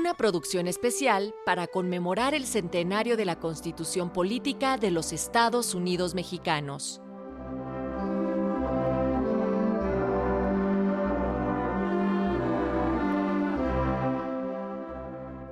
Una 0.00 0.14
producción 0.14 0.66
especial 0.66 1.34
para 1.44 1.66
conmemorar 1.66 2.32
el 2.32 2.46
centenario 2.46 3.18
de 3.18 3.26
la 3.26 3.38
Constitución 3.38 4.10
Política 4.10 4.78
de 4.78 4.90
los 4.90 5.12
Estados 5.12 5.74
Unidos 5.74 6.14
Mexicanos. 6.14 7.02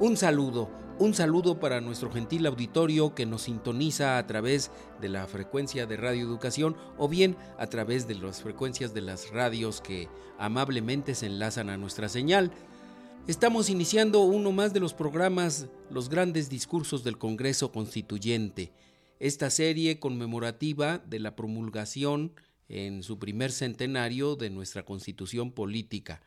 Un 0.01 0.17
saludo, 0.17 0.71
un 0.99 1.13
saludo 1.13 1.61
para 1.61 1.83
nuestro 1.83 2.11
gentil 2.11 2.47
auditorio 2.47 3.15
que 3.15 3.27
nos 3.27 3.43
sintoniza 3.43 4.17
a 4.17 4.27
través 4.27 4.71
de 4.99 5.11
la 5.11 5.27
frecuencia 5.27 5.85
de 5.85 5.99
Radio 5.99 6.23
Educación 6.23 6.75
o 6.97 7.07
bien 7.07 7.37
a 7.59 7.67
través 7.67 8.09
de 8.09 8.15
las 8.15 8.41
frecuencias 8.41 8.95
de 8.95 9.03
las 9.03 9.31
radios 9.31 9.83
que 9.83 10.09
amablemente 10.39 11.15
se 11.15 11.27
enlazan 11.27 11.69
a 11.69 11.77
nuestra 11.77 12.09
señal. 12.09 12.51
Estamos 13.29 13.69
iniciando 13.69 14.23
uno 14.23 14.53
más 14.53 14.73
de 14.73 14.81
los 14.81 14.95
programas 14.95 15.67
Los 15.91 16.09
grandes 16.09 16.49
discursos 16.49 17.05
del 17.05 17.19
Congreso 17.19 17.71
Constituyente, 17.71 18.73
esta 19.21 19.51
serie 19.51 20.01
conmemorativa 20.01 20.97
de 20.97 21.19
la 21.19 21.37
promulgación 21.37 22.33
en 22.71 23.03
su 23.03 23.19
primer 23.19 23.53
centenario 23.53 24.35
de 24.35 24.49
nuestra 24.49 24.87
Constitución 24.87 25.53
Política. 25.53 26.23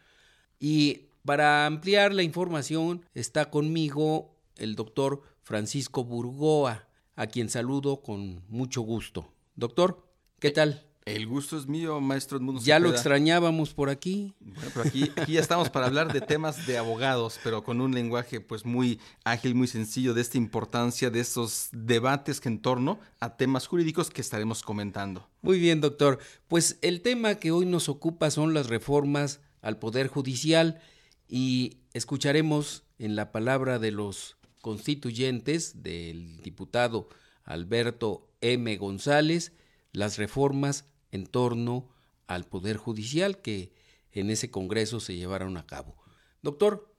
Y 0.59 1.07
para 1.25 1.65
ampliar 1.65 2.13
la 2.13 2.21
información 2.21 3.03
está 3.15 3.49
conmigo 3.49 4.35
el 4.57 4.75
doctor 4.75 5.23
Francisco 5.41 6.03
Burgoa, 6.03 6.87
a 7.15 7.25
quien 7.25 7.49
saludo 7.49 8.03
con 8.03 8.43
mucho 8.47 8.81
gusto. 8.81 9.33
Doctor, 9.55 10.07
¿qué 10.39 10.51
tal? 10.51 10.90
El 11.05 11.25
gusto 11.25 11.57
es 11.57 11.67
mío, 11.67 11.99
maestro 11.99 12.37
Edmundo. 12.37 12.61
Ya 12.61 12.77
lo 12.77 12.91
extrañábamos 12.91 13.73
por 13.73 13.89
aquí. 13.89 14.35
Bueno, 14.39 14.69
pero 14.73 14.87
aquí, 14.87 15.11
aquí 15.15 15.33
ya 15.33 15.39
estamos 15.39 15.69
para 15.69 15.87
hablar 15.87 16.13
de 16.13 16.21
temas 16.21 16.67
de 16.67 16.77
abogados, 16.77 17.39
pero 17.43 17.63
con 17.63 17.81
un 17.81 17.93
lenguaje 17.93 18.39
pues 18.39 18.65
muy 18.65 18.99
ágil, 19.23 19.55
muy 19.55 19.67
sencillo, 19.67 20.13
de 20.13 20.21
esta 20.21 20.37
importancia, 20.37 21.09
de 21.09 21.19
estos 21.19 21.69
debates 21.71 22.39
que 22.39 22.49
en 22.49 22.61
torno 22.61 22.99
a 23.19 23.35
temas 23.35 23.65
jurídicos 23.65 24.11
que 24.11 24.21
estaremos 24.21 24.61
comentando. 24.61 25.27
Muy 25.41 25.59
bien, 25.59 25.81
doctor. 25.81 26.19
Pues 26.47 26.77
el 26.83 27.01
tema 27.01 27.35
que 27.35 27.51
hoy 27.51 27.65
nos 27.65 27.89
ocupa 27.89 28.29
son 28.29 28.53
las 28.53 28.67
reformas 28.67 29.39
al 29.63 29.79
Poder 29.79 30.07
Judicial 30.07 30.81
y 31.27 31.79
escucharemos 31.93 32.83
en 32.99 33.15
la 33.15 33.31
palabra 33.31 33.79
de 33.79 33.89
los 33.89 34.37
constituyentes 34.61 35.81
del 35.81 36.41
diputado 36.43 37.09
Alberto 37.43 38.29
M. 38.41 38.77
González 38.77 39.53
las 39.91 40.17
reformas 40.17 40.85
en 41.11 41.25
torno 41.25 41.89
al 42.27 42.45
Poder 42.45 42.77
Judicial 42.77 43.41
que 43.41 43.73
en 44.11 44.29
ese 44.29 44.51
Congreso 44.51 44.99
se 44.99 45.15
llevaron 45.15 45.57
a 45.57 45.65
cabo. 45.65 45.95
Doctor, 46.41 46.93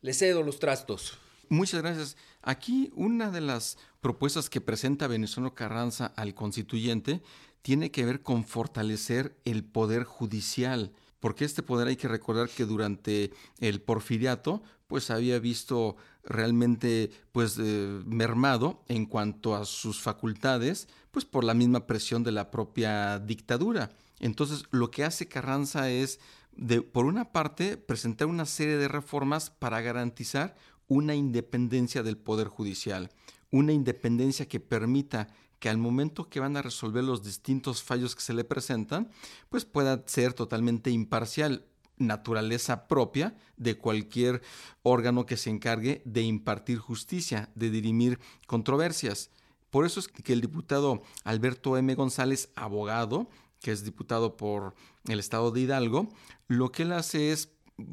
le 0.00 0.14
cedo 0.14 0.42
los 0.42 0.58
trastos. 0.58 1.18
Muchas 1.48 1.82
gracias. 1.82 2.16
Aquí 2.42 2.90
una 2.94 3.30
de 3.30 3.40
las 3.40 3.78
propuestas 4.00 4.50
que 4.50 4.60
presenta 4.60 5.06
Venezuela 5.06 5.54
Carranza 5.54 6.06
al 6.16 6.34
constituyente 6.34 7.22
tiene 7.62 7.90
que 7.90 8.04
ver 8.04 8.22
con 8.22 8.44
fortalecer 8.44 9.36
el 9.44 9.64
poder 9.64 10.04
judicial, 10.04 10.92
porque 11.20 11.44
este 11.44 11.62
poder 11.62 11.88
hay 11.88 11.96
que 11.96 12.08
recordar 12.08 12.48
que 12.48 12.64
durante 12.64 13.32
el 13.58 13.80
porfiriato 13.80 14.62
pues 14.86 15.10
había 15.10 15.38
visto 15.38 15.96
realmente 16.24 17.10
pues 17.32 17.58
eh, 17.58 18.02
mermado 18.06 18.82
en 18.88 19.06
cuanto 19.06 19.54
a 19.54 19.64
sus 19.64 20.00
facultades 20.00 20.88
pues 21.10 21.24
por 21.24 21.44
la 21.44 21.54
misma 21.54 21.86
presión 21.86 22.22
de 22.22 22.32
la 22.32 22.50
propia 22.50 23.18
dictadura. 23.18 23.90
Entonces 24.20 24.64
lo 24.70 24.90
que 24.90 25.04
hace 25.04 25.28
Carranza 25.28 25.90
es 25.90 26.20
de 26.52 26.82
por 26.82 27.04
una 27.04 27.32
parte 27.32 27.76
presentar 27.76 28.26
una 28.28 28.46
serie 28.46 28.76
de 28.76 28.88
reformas 28.88 29.50
para 29.50 29.80
garantizar 29.80 30.56
una 30.88 31.14
independencia 31.14 32.02
del 32.02 32.16
poder 32.16 32.48
judicial, 32.48 33.10
una 33.50 33.72
independencia 33.72 34.48
que 34.48 34.58
permita 34.58 35.28
que 35.58 35.68
al 35.68 35.78
momento 35.78 36.28
que 36.28 36.40
van 36.40 36.56
a 36.56 36.62
resolver 36.62 37.04
los 37.04 37.22
distintos 37.22 37.82
fallos 37.82 38.14
que 38.14 38.22
se 38.22 38.34
le 38.34 38.44
presentan, 38.44 39.10
pues 39.48 39.64
pueda 39.64 40.02
ser 40.06 40.32
totalmente 40.32 40.90
imparcial, 40.90 41.64
naturaleza 41.96 42.86
propia 42.86 43.36
de 43.56 43.76
cualquier 43.76 44.42
órgano 44.82 45.26
que 45.26 45.36
se 45.36 45.50
encargue 45.50 46.02
de 46.04 46.22
impartir 46.22 46.78
justicia, 46.78 47.50
de 47.54 47.70
dirimir 47.70 48.20
controversias. 48.46 49.30
Por 49.70 49.84
eso 49.84 50.00
es 50.00 50.08
que 50.08 50.32
el 50.32 50.40
diputado 50.40 51.02
Alberto 51.24 51.76
M. 51.76 51.94
González, 51.94 52.50
abogado, 52.54 53.28
que 53.60 53.72
es 53.72 53.84
diputado 53.84 54.36
por 54.36 54.74
el 55.06 55.18
estado 55.18 55.50
de 55.50 55.60
Hidalgo, 55.60 56.08
lo 56.46 56.70
que 56.70 56.84
él 56.84 56.92
hace 56.92 57.32
es 57.32 57.50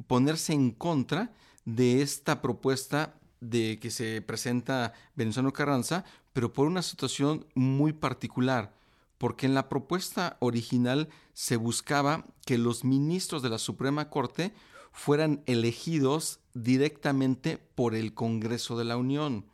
ponerse 0.07 0.53
en 0.53 0.71
contra 0.71 1.33
de 1.65 2.01
esta 2.01 2.41
propuesta 2.41 3.15
de 3.49 3.79
que 3.79 3.91
se 3.91 4.21
presenta 4.21 4.93
Venezuela 5.15 5.51
Carranza, 5.51 6.05
pero 6.33 6.53
por 6.53 6.67
una 6.67 6.81
situación 6.81 7.45
muy 7.55 7.93
particular 7.93 8.73
porque 9.17 9.45
en 9.45 9.53
la 9.53 9.69
propuesta 9.69 10.37
original 10.39 11.09
se 11.33 11.55
buscaba 11.55 12.25
que 12.45 12.57
los 12.57 12.83
ministros 12.83 13.41
de 13.41 13.49
la 13.49 13.57
Suprema 13.57 14.09
Corte 14.09 14.53
fueran 14.91 15.41
elegidos 15.45 16.39
directamente 16.53 17.57
por 17.57 17.95
el 17.95 18.13
Congreso 18.13 18.77
de 18.77 18.85
la 18.85 18.97
Unión. 18.97 19.45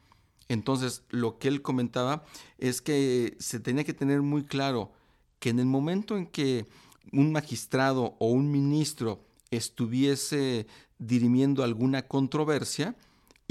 Entonces, 0.50 1.04
lo 1.10 1.40
que 1.40 1.48
él 1.48 1.62
comentaba 1.62 2.26
es 2.58 2.82
que 2.82 3.36
se 3.40 3.60
tenía 3.60 3.84
que 3.84 3.94
tener 3.94 4.22
muy 4.22 4.44
claro 4.44 4.92
que 5.40 5.50
en 5.50 5.60
el 5.60 5.66
momento 5.66 6.18
en 6.18 6.28
que 6.28 6.66
un 7.12 7.32
magistrado 7.32 8.16
o 8.20 8.28
un 8.28 8.52
ministro 8.52 9.24
estuviese 9.50 10.68
dirimiendo 11.00 11.64
alguna 11.64 12.08
controversia 12.08 12.96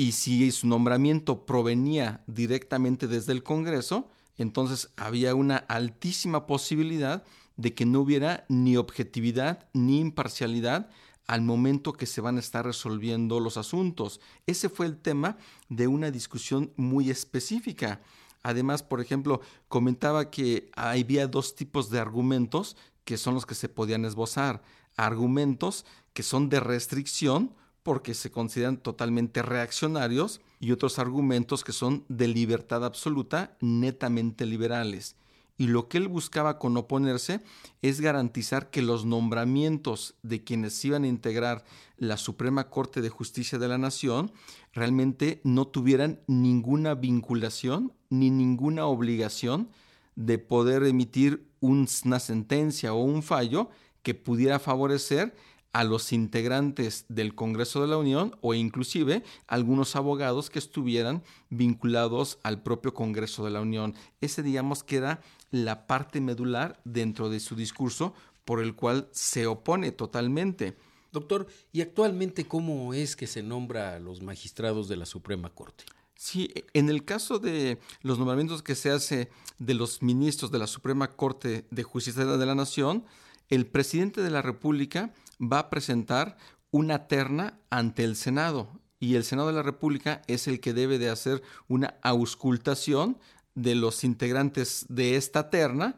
y 0.01 0.13
si 0.13 0.51
su 0.51 0.67
nombramiento 0.67 1.45
provenía 1.45 2.25
directamente 2.27 3.07
desde 3.07 3.33
el 3.33 3.43
Congreso, 3.43 4.09
entonces 4.39 4.89
había 4.97 5.35
una 5.35 5.59
altísima 5.59 6.47
posibilidad 6.47 7.23
de 7.59 7.75
que 7.75 7.85
no 7.85 8.01
hubiera 8.01 8.47
ni 8.49 8.79
objetividad 8.79 9.69
ni 9.75 10.01
imparcialidad 10.01 10.89
al 11.27 11.43
momento 11.43 11.93
que 11.93 12.07
se 12.07 12.23
van 12.23 12.39
a 12.39 12.41
estar 12.41 12.65
resolviendo 12.65 13.41
los 13.41 13.59
asuntos. 13.59 14.23
Ese 14.47 14.71
fue 14.71 14.87
el 14.87 14.97
tema 14.97 15.37
de 15.69 15.87
una 15.87 16.11
discusión 16.11 16.73
muy 16.77 17.11
específica. 17.11 18.01
Además, 18.43 18.83
por 18.83 19.03
ejemplo, 19.03 19.43
comentaba 19.69 20.31
que 20.31 20.71
había 20.77 21.27
dos 21.27 21.55
tipos 21.55 21.91
de 21.91 21.99
argumentos 21.99 22.75
que 23.05 23.19
son 23.19 23.35
los 23.35 23.45
que 23.45 23.55
se 23.55 23.69
podían 23.69 24.07
esbozar. 24.07 24.63
Argumentos 24.97 25.85
que 26.15 26.23
son 26.23 26.49
de 26.49 26.61
restricción, 26.61 27.55
porque 27.83 28.15
se 28.15 28.31
consideran 28.31 28.77
totalmente 28.77 29.43
reaccionarios 29.43 30.41
y 30.59 30.73
otros 30.73 30.99
argumentos 30.99 31.65
que 31.65 31.73
son 31.73 32.05
de 32.09 32.29
libertad 32.29 32.85
absoluta, 32.85 33.57
netamente 33.61 34.47
liberales. 34.47 35.17
Y 35.61 35.67
lo 35.67 35.89
que 35.89 35.99
él 35.99 36.09
buscaba 36.09 36.59
con 36.59 36.75
oponerse 36.79 37.43
es 37.83 38.01
garantizar 38.01 38.71
que 38.71 38.81
los 38.81 39.05
nombramientos 39.05 40.15
de 40.23 40.43
quienes 40.43 40.83
iban 40.87 41.05
a 41.05 41.09
integrar 41.09 41.65
la 41.99 42.17
Suprema 42.17 42.71
Corte 42.71 43.03
de 43.03 43.11
Justicia 43.11 43.59
de 43.59 43.69
la 43.69 43.77
Nación 43.77 44.33
realmente 44.73 45.43
no 45.45 45.67
tuvieran 45.67 46.21
ninguna 46.27 46.95
vinculación 46.95 47.93
ni 48.09 48.31
ninguna 48.31 48.87
obligación 48.87 49.69
de 50.17 50.39
poder 50.39 50.83
emitir 50.85 51.47
una 51.61 52.21
sentencia 52.21 52.95
o 52.95 53.03
un 53.03 53.23
fallo 53.23 53.69
que 54.03 54.15
pudiera 54.15 54.59
favorecer 54.59 55.35
a 55.73 55.85
los 55.85 56.13
integrantes 56.13 57.05
del 57.09 57.35
Congreso 57.35 57.81
de 57.81 57.89
la 57.89 57.97
Unión 57.97 58.37
o 58.41 58.55
inclusive 58.55 59.23
algunos 59.47 59.95
abogados 59.97 60.51
que 60.51 60.59
estuvieran 60.59 61.23
vinculados 61.49 62.39
al 62.43 62.63
propio 62.63 62.93
Congreso 62.93 63.45
de 63.45 63.51
la 63.51 63.61
Unión. 63.61 63.95
Ese 64.21 64.43
digamos 64.43 64.83
que 64.83 64.97
era 64.97 65.21
la 65.51 65.87
parte 65.87 66.21
medular 66.21 66.81
dentro 66.85 67.29
de 67.29 67.41
su 67.41 67.55
discurso 67.57 68.15
por 68.45 68.61
el 68.61 68.75
cual 68.75 69.09
se 69.13 69.47
opone 69.47 69.93
totalmente. 69.93 70.77
Doctor, 71.13 71.47
¿y 71.73 71.81
actualmente 71.81 72.47
cómo 72.47 72.95
es 72.95 73.17
que 73.17 73.27
se 73.27 73.43
nombra 73.43 73.97
a 73.97 74.01
los 74.01 74.23
magistrados 74.23 74.89
de 74.89 74.97
la 74.97 75.07
Suprema 75.07 75.51
Corte? 75.51 75.85
Sí, 76.15 76.53
en 76.75 76.91
el 76.91 77.05
caso 77.05 77.39
de 77.39 77.79
los 78.03 78.19
nombramientos 78.19 78.63
que 78.63 78.75
se 78.75 78.91
hace 78.91 79.31
de 79.59 79.75
los 79.75 80.03
ministros 80.03 80.51
de 80.51 80.59
la 80.59 80.67
Suprema 80.67 81.13
Corte 81.13 81.65
de 81.71 81.83
Justicia 81.83 82.25
de 82.25 82.47
la 82.47 82.55
Nación, 82.55 83.05
el 83.49 83.67
presidente 83.67 84.21
de 84.21 84.31
la 84.31 84.43
República 84.43 85.13
va 85.41 85.61
a 85.61 85.71
presentar 85.71 86.37
una 86.71 87.09
terna 87.09 87.59
ante 87.71 88.05
el 88.05 88.17
Senado 88.17 88.81
y 89.01 89.15
el 89.15 89.25
Senado 89.25 89.49
de 89.49 89.55
la 89.55 89.63
República 89.63 90.23
es 90.27 90.47
el 90.47 90.61
que 90.61 90.75
debe 90.75 90.99
de 90.99 91.09
hacer 91.09 91.43
una 91.69 91.95
auscultación 92.03 93.19
de 93.55 93.75
los 93.75 94.05
integrantes 94.05 94.87
de 94.89 95.17
esta 95.17 95.51
terna 95.51 95.97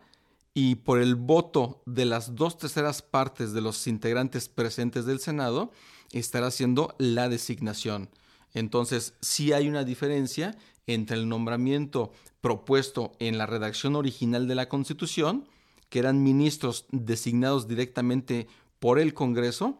y 0.54 0.76
por 0.76 1.00
el 1.00 1.16
voto 1.16 1.82
de 1.86 2.04
las 2.04 2.36
dos 2.36 2.58
terceras 2.58 3.02
partes 3.02 3.52
de 3.52 3.60
los 3.60 3.86
integrantes 3.86 4.48
presentes 4.48 5.04
del 5.04 5.18
Senado 5.18 5.72
estará 6.12 6.46
haciendo 6.48 6.94
la 6.98 7.28
designación. 7.28 8.10
Entonces, 8.54 9.14
sí 9.20 9.52
hay 9.52 9.68
una 9.68 9.84
diferencia 9.84 10.56
entre 10.86 11.16
el 11.16 11.28
nombramiento 11.28 12.12
propuesto 12.40 13.12
en 13.18 13.38
la 13.38 13.46
redacción 13.46 13.96
original 13.96 14.46
de 14.46 14.54
la 14.54 14.68
Constitución, 14.68 15.48
que 15.88 15.98
eran 15.98 16.22
ministros 16.22 16.86
designados 16.90 17.66
directamente 17.66 18.46
por 18.82 18.98
el 18.98 19.14
Congreso, 19.14 19.78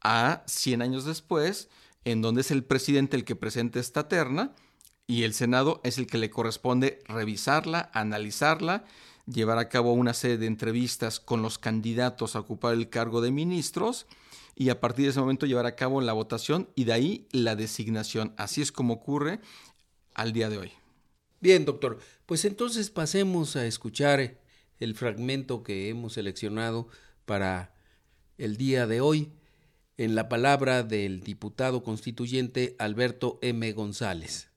a 0.00 0.44
100 0.46 0.80
años 0.80 1.04
después, 1.04 1.68
en 2.04 2.22
donde 2.22 2.42
es 2.42 2.52
el 2.52 2.62
presidente 2.62 3.16
el 3.16 3.24
que 3.24 3.34
presenta 3.34 3.80
esta 3.80 4.06
terna 4.06 4.54
y 5.08 5.24
el 5.24 5.34
Senado 5.34 5.80
es 5.82 5.98
el 5.98 6.06
que 6.06 6.18
le 6.18 6.30
corresponde 6.30 7.00
revisarla, 7.08 7.90
analizarla, 7.92 8.84
llevar 9.26 9.58
a 9.58 9.68
cabo 9.68 9.92
una 9.92 10.14
serie 10.14 10.38
de 10.38 10.46
entrevistas 10.46 11.18
con 11.18 11.42
los 11.42 11.58
candidatos 11.58 12.36
a 12.36 12.38
ocupar 12.38 12.74
el 12.74 12.90
cargo 12.90 13.20
de 13.20 13.32
ministros 13.32 14.06
y 14.54 14.68
a 14.68 14.78
partir 14.78 15.06
de 15.06 15.10
ese 15.10 15.20
momento 15.20 15.46
llevar 15.46 15.66
a 15.66 15.74
cabo 15.74 16.00
la 16.00 16.12
votación 16.12 16.70
y 16.76 16.84
de 16.84 16.92
ahí 16.92 17.26
la 17.32 17.56
designación. 17.56 18.34
Así 18.36 18.62
es 18.62 18.70
como 18.70 18.94
ocurre 18.94 19.40
al 20.14 20.32
día 20.32 20.48
de 20.48 20.58
hoy. 20.58 20.72
Bien, 21.40 21.64
doctor, 21.64 21.98
pues 22.24 22.44
entonces 22.44 22.88
pasemos 22.90 23.56
a 23.56 23.66
escuchar 23.66 24.38
el 24.78 24.94
fragmento 24.94 25.64
que 25.64 25.88
hemos 25.88 26.12
seleccionado 26.12 26.86
para 27.24 27.73
el 28.38 28.56
día 28.56 28.86
de 28.86 29.00
hoy 29.00 29.32
en 29.96 30.14
la 30.14 30.28
palabra 30.28 30.82
del 30.82 31.20
diputado 31.20 31.82
constituyente 31.82 32.74
Alberto 32.78 33.38
M. 33.42 33.72
González. 33.72 34.50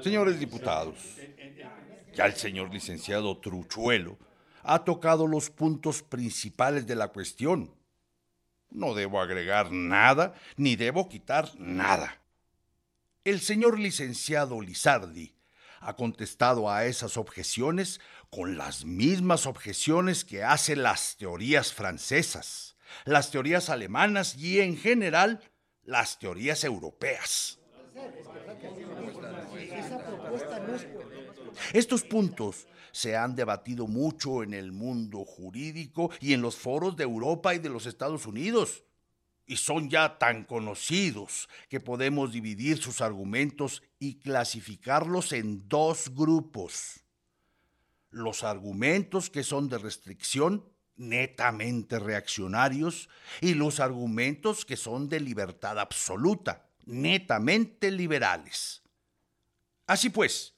Señores 0.00 0.38
diputados, 0.38 0.94
ya 2.14 2.26
el 2.26 2.34
señor 2.34 2.72
licenciado 2.72 3.36
Truchuelo 3.38 4.16
ha 4.62 4.84
tocado 4.84 5.26
los 5.26 5.50
puntos 5.50 6.02
principales 6.02 6.86
de 6.86 6.94
la 6.94 7.08
cuestión. 7.08 7.77
No 8.70 8.94
debo 8.94 9.20
agregar 9.20 9.70
nada 9.70 10.34
ni 10.56 10.76
debo 10.76 11.08
quitar 11.08 11.50
nada. 11.58 12.20
El 13.24 13.40
señor 13.40 13.78
licenciado 13.78 14.60
Lizardi 14.60 15.34
ha 15.80 15.96
contestado 15.96 16.70
a 16.70 16.86
esas 16.86 17.16
objeciones 17.16 18.00
con 18.30 18.58
las 18.58 18.84
mismas 18.84 19.46
objeciones 19.46 20.24
que 20.24 20.44
hacen 20.44 20.82
las 20.82 21.16
teorías 21.16 21.72
francesas, 21.72 22.76
las 23.04 23.30
teorías 23.30 23.70
alemanas 23.70 24.36
y 24.36 24.60
en 24.60 24.76
general 24.76 25.40
las 25.84 26.18
teorías 26.18 26.64
europeas. 26.64 27.58
Estos 31.72 32.02
puntos 32.02 32.66
se 32.98 33.16
han 33.16 33.36
debatido 33.36 33.86
mucho 33.86 34.42
en 34.42 34.52
el 34.52 34.72
mundo 34.72 35.24
jurídico 35.24 36.10
y 36.20 36.32
en 36.32 36.42
los 36.42 36.56
foros 36.56 36.96
de 36.96 37.04
Europa 37.04 37.54
y 37.54 37.60
de 37.60 37.68
los 37.68 37.86
Estados 37.86 38.26
Unidos. 38.26 38.82
Y 39.46 39.56
son 39.56 39.88
ya 39.88 40.18
tan 40.18 40.42
conocidos 40.42 41.48
que 41.68 41.78
podemos 41.78 42.32
dividir 42.32 42.82
sus 42.82 43.00
argumentos 43.00 43.84
y 44.00 44.16
clasificarlos 44.16 45.32
en 45.32 45.68
dos 45.68 46.12
grupos. 46.12 47.04
Los 48.10 48.42
argumentos 48.42 49.30
que 49.30 49.44
son 49.44 49.68
de 49.68 49.78
restricción, 49.78 50.68
netamente 50.96 52.00
reaccionarios, 52.00 53.08
y 53.40 53.54
los 53.54 53.78
argumentos 53.78 54.64
que 54.64 54.76
son 54.76 55.08
de 55.08 55.20
libertad 55.20 55.78
absoluta, 55.78 56.66
netamente 56.84 57.92
liberales. 57.92 58.82
Así 59.86 60.10
pues, 60.10 60.57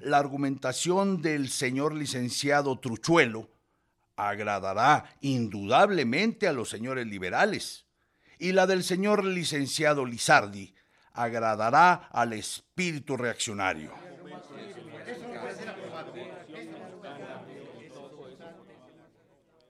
la 0.00 0.18
argumentación 0.18 1.22
del 1.22 1.48
señor 1.48 1.94
licenciado 1.94 2.78
Truchuelo 2.78 3.48
agradará 4.16 5.04
indudablemente 5.20 6.48
a 6.48 6.52
los 6.52 6.68
señores 6.68 7.06
liberales 7.06 7.86
y 8.38 8.52
la 8.52 8.66
del 8.66 8.82
señor 8.82 9.24
licenciado 9.24 10.04
Lizardi 10.04 10.74
agradará 11.12 12.08
al 12.10 12.32
espíritu 12.32 13.16
reaccionario. 13.16 13.92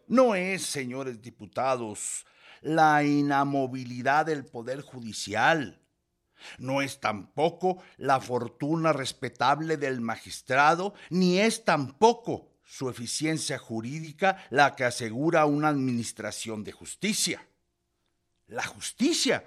No 0.06 0.34
es, 0.34 0.62
señores 0.62 1.20
diputados, 1.22 2.26
la 2.60 3.02
inamovilidad 3.02 4.26
del 4.26 4.44
Poder 4.44 4.82
Judicial 4.82 5.81
no 6.58 6.82
es 6.82 7.00
tampoco 7.00 7.82
la 7.96 8.20
fortuna 8.20 8.92
respetable 8.92 9.76
del 9.76 10.00
magistrado, 10.00 10.94
ni 11.10 11.38
es 11.38 11.64
tampoco 11.64 12.52
su 12.64 12.88
eficiencia 12.88 13.58
jurídica 13.58 14.44
la 14.50 14.74
que 14.74 14.84
asegura 14.84 15.46
una 15.46 15.68
administración 15.68 16.64
de 16.64 16.72
justicia. 16.72 17.46
La 18.46 18.64
justicia 18.64 19.44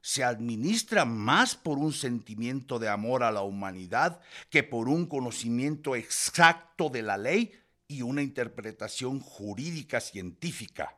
se 0.00 0.22
administra 0.22 1.04
más 1.04 1.56
por 1.56 1.78
un 1.78 1.92
sentimiento 1.92 2.78
de 2.78 2.88
amor 2.88 3.22
a 3.22 3.32
la 3.32 3.42
humanidad 3.42 4.20
que 4.50 4.62
por 4.62 4.88
un 4.88 5.06
conocimiento 5.06 5.96
exacto 5.96 6.90
de 6.90 7.02
la 7.02 7.16
ley 7.16 7.52
y 7.88 8.02
una 8.02 8.22
interpretación 8.22 9.20
jurídica 9.20 10.00
científica. 10.00 10.96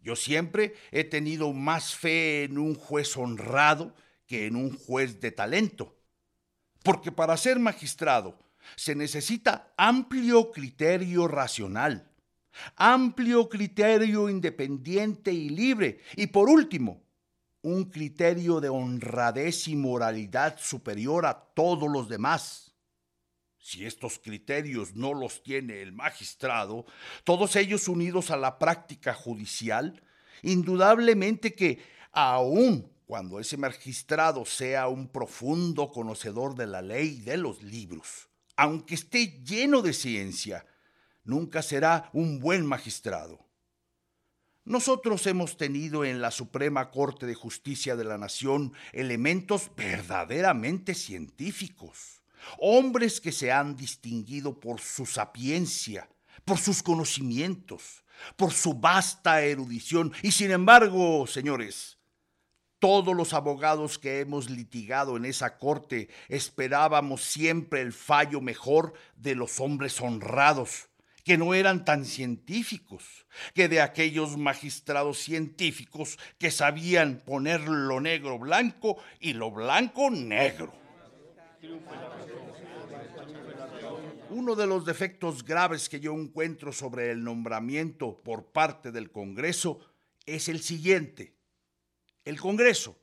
Yo 0.00 0.14
siempre 0.14 0.74
he 0.92 1.04
tenido 1.04 1.52
más 1.52 1.94
fe 1.94 2.44
en 2.44 2.58
un 2.58 2.74
juez 2.74 3.16
honrado 3.16 3.94
que 4.26 4.46
en 4.46 4.56
un 4.56 4.76
juez 4.76 5.20
de 5.20 5.30
talento. 5.30 5.96
Porque 6.82 7.12
para 7.12 7.36
ser 7.36 7.58
magistrado 7.58 8.38
se 8.76 8.94
necesita 8.94 9.72
amplio 9.76 10.50
criterio 10.50 11.28
racional, 11.28 12.10
amplio 12.76 13.48
criterio 13.48 14.28
independiente 14.28 15.32
y 15.32 15.48
libre, 15.50 16.00
y 16.16 16.26
por 16.28 16.48
último, 16.48 17.02
un 17.62 17.84
criterio 17.84 18.60
de 18.60 18.68
honradez 18.68 19.68
y 19.68 19.76
moralidad 19.76 20.58
superior 20.58 21.24
a 21.24 21.34
todos 21.54 21.90
los 21.90 22.08
demás. 22.08 22.74
Si 23.58 23.86
estos 23.86 24.18
criterios 24.18 24.94
no 24.94 25.14
los 25.14 25.42
tiene 25.42 25.80
el 25.80 25.92
magistrado, 25.92 26.84
todos 27.24 27.56
ellos 27.56 27.88
unidos 27.88 28.30
a 28.30 28.36
la 28.36 28.58
práctica 28.58 29.14
judicial, 29.14 30.02
indudablemente 30.42 31.54
que 31.54 31.82
aún 32.12 32.93
cuando 33.06 33.38
ese 33.38 33.56
magistrado 33.56 34.44
sea 34.44 34.88
un 34.88 35.08
profundo 35.08 35.90
conocedor 35.90 36.54
de 36.54 36.66
la 36.66 36.82
ley 36.82 37.18
y 37.18 37.20
de 37.20 37.36
los 37.36 37.62
libros, 37.62 38.28
aunque 38.56 38.94
esté 38.94 39.42
lleno 39.42 39.82
de 39.82 39.92
ciencia, 39.92 40.66
nunca 41.24 41.62
será 41.62 42.10
un 42.12 42.40
buen 42.40 42.64
magistrado. 42.64 43.44
Nosotros 44.64 45.26
hemos 45.26 45.58
tenido 45.58 46.06
en 46.06 46.22
la 46.22 46.30
Suprema 46.30 46.90
Corte 46.90 47.26
de 47.26 47.34
Justicia 47.34 47.96
de 47.96 48.04
la 48.04 48.16
Nación 48.16 48.72
elementos 48.92 49.70
verdaderamente 49.76 50.94
científicos, 50.94 52.22
hombres 52.58 53.20
que 53.20 53.32
se 53.32 53.52
han 53.52 53.76
distinguido 53.76 54.58
por 54.60 54.80
su 54.80 55.04
sapiencia, 55.04 56.08
por 56.46 56.56
sus 56.56 56.82
conocimientos, 56.82 58.04
por 58.36 58.52
su 58.52 58.72
vasta 58.72 59.42
erudición, 59.42 60.14
y 60.22 60.32
sin 60.32 60.50
embargo, 60.50 61.26
señores, 61.26 61.98
todos 62.84 63.16
los 63.16 63.32
abogados 63.32 63.98
que 63.98 64.20
hemos 64.20 64.50
litigado 64.50 65.16
en 65.16 65.24
esa 65.24 65.56
corte 65.56 66.10
esperábamos 66.28 67.24
siempre 67.24 67.80
el 67.80 67.94
fallo 67.94 68.42
mejor 68.42 68.92
de 69.16 69.34
los 69.34 69.58
hombres 69.58 69.98
honrados, 70.02 70.90
que 71.24 71.38
no 71.38 71.54
eran 71.54 71.86
tan 71.86 72.04
científicos, 72.04 73.24
que 73.54 73.70
de 73.70 73.80
aquellos 73.80 74.36
magistrados 74.36 75.16
científicos 75.16 76.18
que 76.38 76.50
sabían 76.50 77.22
poner 77.24 77.62
lo 77.66 78.02
negro 78.02 78.38
blanco 78.38 78.98
y 79.18 79.32
lo 79.32 79.50
blanco 79.50 80.10
negro. 80.10 80.74
Uno 84.28 84.54
de 84.54 84.66
los 84.66 84.84
defectos 84.84 85.42
graves 85.42 85.88
que 85.88 86.00
yo 86.00 86.12
encuentro 86.12 86.70
sobre 86.70 87.10
el 87.12 87.24
nombramiento 87.24 88.20
por 88.22 88.44
parte 88.44 88.92
del 88.92 89.10
Congreso 89.10 89.80
es 90.26 90.50
el 90.50 90.60
siguiente 90.60 91.33
el 92.24 92.40
Congreso, 92.40 92.96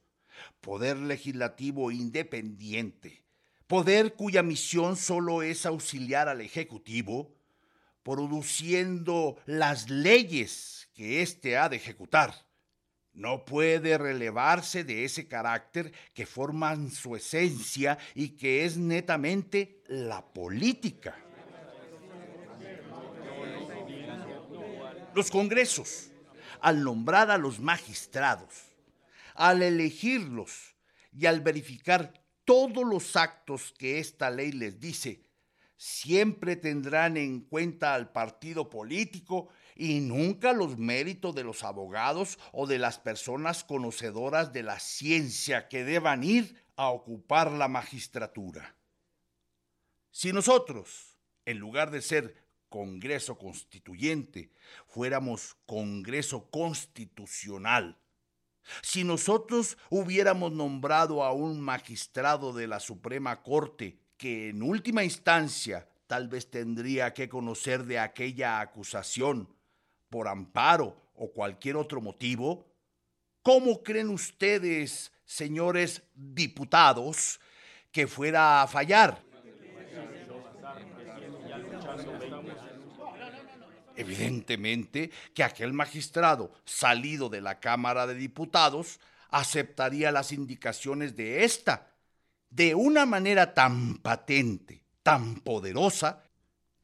poder 0.62 0.98
legislativo 0.98 1.92
independiente, 1.92 3.24
poder 3.68 4.14
cuya 4.14 4.44
misión 4.44 4.98
solo 4.98 5.44
es 5.44 5.66
auxiliar 5.66 6.28
al 6.28 6.42
Ejecutivo, 6.42 7.36
produciendo 8.04 9.38
las 9.46 9.90
leyes 9.90 10.90
que 10.94 11.22
éste 11.22 11.58
ha 11.58 11.70
de 11.70 11.78
ejecutar. 11.78 12.34
No 13.14 13.44
puede 13.46 13.98
relevarse 13.98 14.84
de 14.84 15.04
ese 15.04 15.28
carácter 15.28 15.92
que 16.14 16.26
forman 16.26 16.90
su 16.90 17.16
esencia 17.16 17.98
y 18.16 18.30
que 18.30 18.66
es 18.66 18.78
netamente 18.78 19.84
la 19.88 20.26
política. 20.34 21.16
Los 25.14 25.30
congresos, 25.30 26.10
al 26.62 26.84
nombrar 26.84 27.30
a 27.32 27.38
los 27.38 27.60
magistrados, 27.60 28.71
al 29.42 29.64
elegirlos 29.64 30.76
y 31.12 31.26
al 31.26 31.42
verificar 31.42 32.14
todos 32.46 32.86
los 32.86 33.16
actos 33.16 33.74
que 33.76 33.98
esta 33.98 34.30
ley 34.30 34.52
les 34.52 34.80
dice, 34.80 35.26
siempre 35.78 36.56
tendrán 36.56 37.18
en 37.18 37.42
cuenta 37.42 37.96
al 37.96 38.12
partido 38.12 38.70
político 38.70 39.50
y 39.76 40.00
nunca 40.00 40.54
los 40.54 40.78
méritos 40.78 41.34
de 41.34 41.44
los 41.44 41.64
abogados 41.64 42.38
o 42.52 42.68
de 42.68 42.78
las 42.78 43.00
personas 43.00 43.64
conocedoras 43.64 44.54
de 44.54 44.62
la 44.62 44.80
ciencia 44.80 45.70
que 45.70 45.84
deban 45.84 46.24
ir 46.24 46.64
a 46.76 46.90
ocupar 46.90 47.52
la 47.52 47.68
magistratura. 47.68 48.76
Si 50.12 50.32
nosotros, 50.32 51.18
en 51.46 51.58
lugar 51.58 51.90
de 51.90 52.04
ser 52.04 52.36
Congreso 52.70 53.40
Constituyente, 53.40 54.52
fuéramos 54.86 55.56
Congreso 55.66 56.52
Constitucional, 56.52 58.01
si 58.82 59.04
nosotros 59.04 59.78
hubiéramos 59.90 60.52
nombrado 60.52 61.24
a 61.24 61.32
un 61.34 61.62
magistrado 61.62 62.54
de 62.54 62.68
la 62.68 62.80
Suprema 62.80 63.42
Corte 63.42 63.98
que 64.18 64.50
en 64.50 64.62
última 64.62 65.04
instancia 65.04 65.88
tal 66.08 66.28
vez 66.28 66.50
tendría 66.50 67.14
que 67.14 67.30
conocer 67.30 67.86
de 67.86 68.00
aquella 68.00 68.60
acusación 68.60 69.48
por 70.10 70.28
amparo 70.28 70.96
o 71.16 71.32
cualquier 71.32 71.78
otro 71.78 72.02
motivo, 72.02 72.68
¿cómo 73.42 73.82
creen 73.82 74.10
ustedes, 74.10 75.12
señores 75.26 76.04
diputados, 76.14 77.40
que 77.92 78.08
fuera 78.08 78.62
a 78.62 78.68
fallar? 78.68 79.24
Evidentemente 83.96 85.12
que 85.34 85.44
aquel 85.44 85.74
magistrado 85.74 86.52
salido 86.66 87.30
de 87.30 87.42
la 87.42 87.60
Cámara 87.60 88.08
de 88.08 88.16
Diputados 88.16 89.00
aceptaría 89.30 90.12
las 90.12 90.32
indicaciones 90.32 91.16
de 91.16 91.44
ésta 91.44 91.88
de 92.50 92.76
una 92.76 93.06
manera 93.06 93.54
tan 93.54 93.98
patente, 93.98 94.84
tan 95.04 95.36
poderosa, 95.36 96.24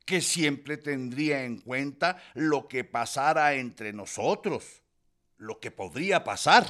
que 0.05 0.21
siempre 0.21 0.77
tendría 0.77 1.43
en 1.43 1.59
cuenta 1.59 2.23
lo 2.33 2.69
que 2.69 2.85
pasara 2.85 3.55
entre 3.55 3.91
nosotros, 3.91 4.81
lo 5.37 5.59
que 5.59 5.69
podría 5.69 6.23
pasar. 6.23 6.65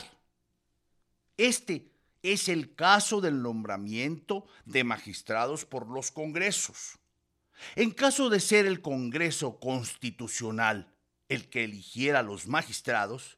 Este 1.38 1.92
es 2.24 2.50
el 2.50 2.74
caso 2.74 3.22
del 3.22 3.44
nombramiento 3.44 4.48
de 4.66 4.84
magistrados 4.84 5.66
por 5.66 5.88
los 5.88 6.12
congresos. 6.12 6.98
En 7.76 7.92
caso 7.92 8.30
de 8.30 8.40
ser 8.40 8.66
el 8.66 8.82
Congreso 8.82 9.60
Constitucional 9.60 10.94
el 11.30 11.50
que 11.50 11.64
eligiera 11.64 12.20
a 12.20 12.24
los 12.24 12.48
magistrados, 12.48 13.38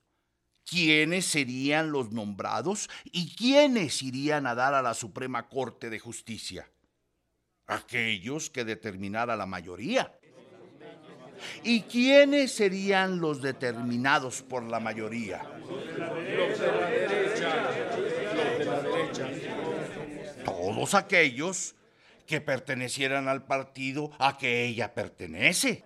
¿quiénes 0.65 1.25
serían 1.25 1.91
los 1.91 2.11
nombrados 2.11 2.89
y 3.05 3.35
quiénes 3.35 4.03
irían 4.03 4.45
a 4.45 4.55
dar 4.55 4.73
a 4.73 4.81
la 4.81 4.93
Suprema 4.93 5.49
Corte 5.49 5.89
de 5.89 5.99
Justicia? 5.99 6.69
aquellos 7.69 8.49
que 8.49 8.65
determinara 8.65 9.37
la 9.37 9.45
mayoría. 9.45 10.11
¿Y 11.63 11.83
quiénes 11.83 12.51
serían 12.51 13.19
los 13.19 13.41
determinados 13.41 14.41
por 14.41 14.63
la 14.63 14.79
mayoría? 14.79 15.41
Todos 20.43 20.93
aquellos 20.95 21.75
que 22.29 22.41
pertenecieran 22.41 23.27
al 23.27 23.47
partido 23.47 24.11
a 24.19 24.37
que 24.37 24.63
ella 24.63 24.93
pertenece. 24.93 25.83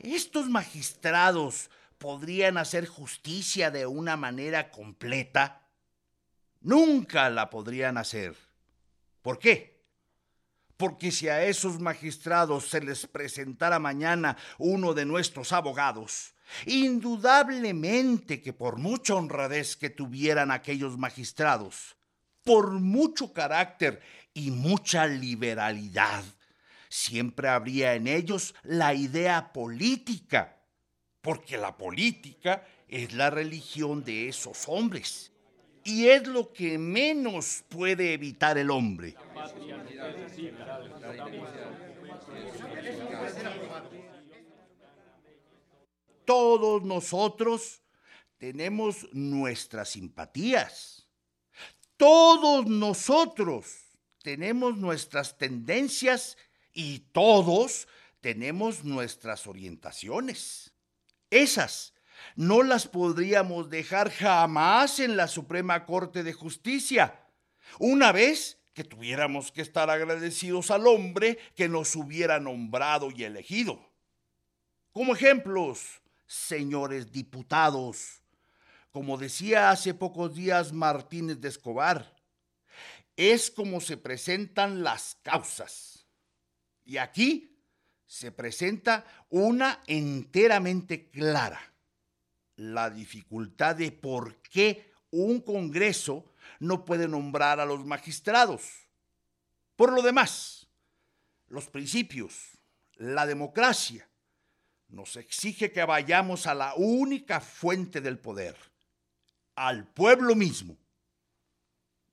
Estos 0.00 0.48
magistrados 0.48 1.70
podrían 1.98 2.58
hacer 2.58 2.88
justicia 2.88 3.70
de 3.70 3.86
una 3.86 4.16
manera 4.16 4.72
completa. 4.72 5.68
Nunca 6.62 7.30
la 7.30 7.48
podrían 7.48 7.96
hacer. 7.96 8.34
¿Por 9.22 9.38
qué? 9.38 9.84
Porque 10.76 11.12
si 11.12 11.28
a 11.28 11.44
esos 11.44 11.78
magistrados 11.78 12.68
se 12.68 12.80
les 12.80 13.06
presentara 13.06 13.78
mañana 13.78 14.36
uno 14.58 14.94
de 14.94 15.04
nuestros 15.04 15.52
abogados, 15.52 16.34
indudablemente 16.66 18.42
que 18.42 18.52
por 18.52 18.78
mucha 18.78 19.14
honradez 19.14 19.76
que 19.76 19.90
tuvieran 19.90 20.50
aquellos 20.50 20.98
magistrados, 20.98 21.93
por 22.44 22.72
mucho 22.72 23.32
carácter 23.32 24.00
y 24.34 24.50
mucha 24.50 25.06
liberalidad, 25.06 26.22
siempre 26.88 27.48
habría 27.48 27.94
en 27.94 28.06
ellos 28.06 28.54
la 28.62 28.94
idea 28.94 29.52
política, 29.52 30.56
porque 31.20 31.56
la 31.56 31.76
política 31.76 32.66
es 32.86 33.14
la 33.14 33.30
religión 33.30 34.04
de 34.04 34.28
esos 34.28 34.64
hombres 34.68 35.32
y 35.84 36.08
es 36.08 36.26
lo 36.26 36.52
que 36.52 36.78
menos 36.78 37.64
puede 37.68 38.14
evitar 38.14 38.56
el 38.58 38.70
hombre. 38.70 39.14
Todos 46.24 46.82
nosotros 46.82 47.82
tenemos 48.38 49.06
nuestras 49.12 49.90
simpatías. 49.90 51.03
Todos 51.96 52.66
nosotros 52.66 53.84
tenemos 54.22 54.76
nuestras 54.76 55.38
tendencias 55.38 56.36
y 56.72 57.00
todos 57.12 57.86
tenemos 58.20 58.84
nuestras 58.84 59.46
orientaciones. 59.46 60.72
Esas 61.30 61.94
no 62.36 62.62
las 62.62 62.88
podríamos 62.88 63.70
dejar 63.70 64.10
jamás 64.10 64.98
en 64.98 65.16
la 65.16 65.28
Suprema 65.28 65.84
Corte 65.84 66.22
de 66.22 66.32
Justicia, 66.32 67.20
una 67.78 68.12
vez 68.12 68.58
que 68.72 68.82
tuviéramos 68.82 69.52
que 69.52 69.62
estar 69.62 69.88
agradecidos 69.88 70.70
al 70.70 70.86
hombre 70.86 71.38
que 71.54 71.68
nos 71.68 71.94
hubiera 71.94 72.40
nombrado 72.40 73.10
y 73.14 73.24
elegido. 73.24 73.78
Como 74.92 75.14
ejemplos, 75.14 76.00
señores 76.26 77.12
diputados, 77.12 78.23
como 78.94 79.18
decía 79.18 79.70
hace 79.70 79.92
pocos 79.92 80.36
días 80.36 80.72
Martínez 80.72 81.40
de 81.40 81.48
Escobar, 81.48 82.14
es 83.16 83.50
como 83.50 83.80
se 83.80 83.96
presentan 83.96 84.84
las 84.84 85.16
causas. 85.24 86.06
Y 86.84 86.98
aquí 86.98 87.58
se 88.06 88.30
presenta 88.30 89.04
una 89.30 89.80
enteramente 89.88 91.10
clara 91.10 91.60
la 92.54 92.88
dificultad 92.88 93.74
de 93.74 93.90
por 93.90 94.36
qué 94.42 94.92
un 95.10 95.40
Congreso 95.40 96.32
no 96.60 96.84
puede 96.84 97.08
nombrar 97.08 97.58
a 97.58 97.66
los 97.66 97.84
magistrados. 97.84 98.86
Por 99.74 99.92
lo 99.92 100.02
demás, 100.02 100.68
los 101.48 101.66
principios, 101.66 102.52
la 102.94 103.26
democracia, 103.26 104.08
nos 104.86 105.16
exige 105.16 105.72
que 105.72 105.84
vayamos 105.84 106.46
a 106.46 106.54
la 106.54 106.74
única 106.76 107.40
fuente 107.40 108.00
del 108.00 108.20
poder, 108.20 108.54
al 109.56 109.86
pueblo 109.86 110.34
mismo. 110.34 110.76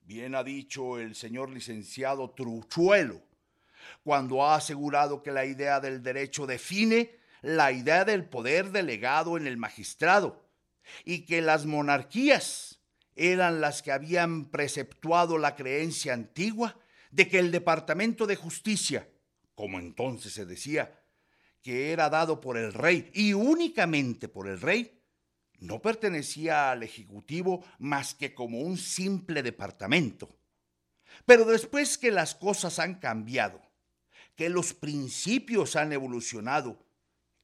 Bien 0.02 0.36
ha 0.36 0.44
dicho 0.44 1.00
el 1.00 1.16
señor 1.16 1.50
licenciado 1.50 2.32
Truchuelo, 2.32 3.22
cuando 4.04 4.44
ha 4.44 4.56
asegurado 4.56 5.24
que 5.24 5.32
la 5.32 5.46
idea 5.46 5.80
del 5.80 6.04
derecho 6.04 6.46
define 6.46 7.16
la 7.42 7.72
idea 7.72 8.06
del 8.06 8.26
poder 8.26 8.72
delegado 8.72 9.38
en 9.38 9.48
el 9.48 9.58
magistrado 9.58 10.48
y 11.06 11.26
que 11.26 11.42
las 11.42 11.66
monarquías 11.66 12.80
eran 13.16 13.62
las 13.62 13.82
que 13.82 13.92
habían 13.92 14.50
preceptuado 14.50 15.38
la 15.38 15.56
creencia 15.56 16.14
antigua 16.14 16.78
de 17.12 17.28
que 17.28 17.40
el 17.40 17.52
Departamento 17.52 18.26
de 18.26 18.36
Justicia, 18.36 19.10
como 19.56 19.80
entonces 19.80 20.34
se 20.34 20.46
decía, 20.46 21.00
que 21.62 21.92
era 21.92 22.10
dado 22.10 22.42
por 22.42 22.58
el 22.58 22.74
rey 22.74 23.12
y 23.14 23.34
únicamente 23.34 24.28
por 24.28 24.48
el 24.48 24.60
rey, 24.60 25.01
no 25.62 25.82
pertenecía 25.82 26.72
al 26.72 26.84
Ejecutivo 26.84 27.64
más 27.80 28.14
que 28.14 28.36
como 28.36 28.60
un 28.60 28.78
simple 28.78 29.42
departamento. 29.42 30.30
Pero 31.26 31.46
después 31.46 31.98
que 31.98 32.12
las 32.12 32.36
cosas 32.36 32.78
han 32.80 32.96
cambiado, 32.96 33.62
que 34.36 34.50
los 34.50 34.74
principios 34.74 35.76
han 35.76 35.94
evolucionado 35.94 36.78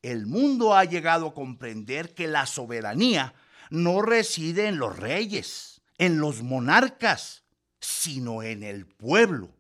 el 0.02 0.26
mundo 0.26 0.74
ha 0.74 0.86
llegado 0.86 1.28
a 1.28 1.34
comprender 1.34 2.14
que 2.14 2.28
la 2.28 2.46
soberanía 2.46 3.34
no 3.70 4.02
reside 4.02 4.68
en 4.68 4.78
los 4.78 4.98
reyes, 4.98 5.82
en 5.98 6.20
los 6.20 6.44
monarcas, 6.44 7.44
sino 7.82 8.42
en 8.42 8.64
el 8.64 8.86
pueblo, 8.86 9.54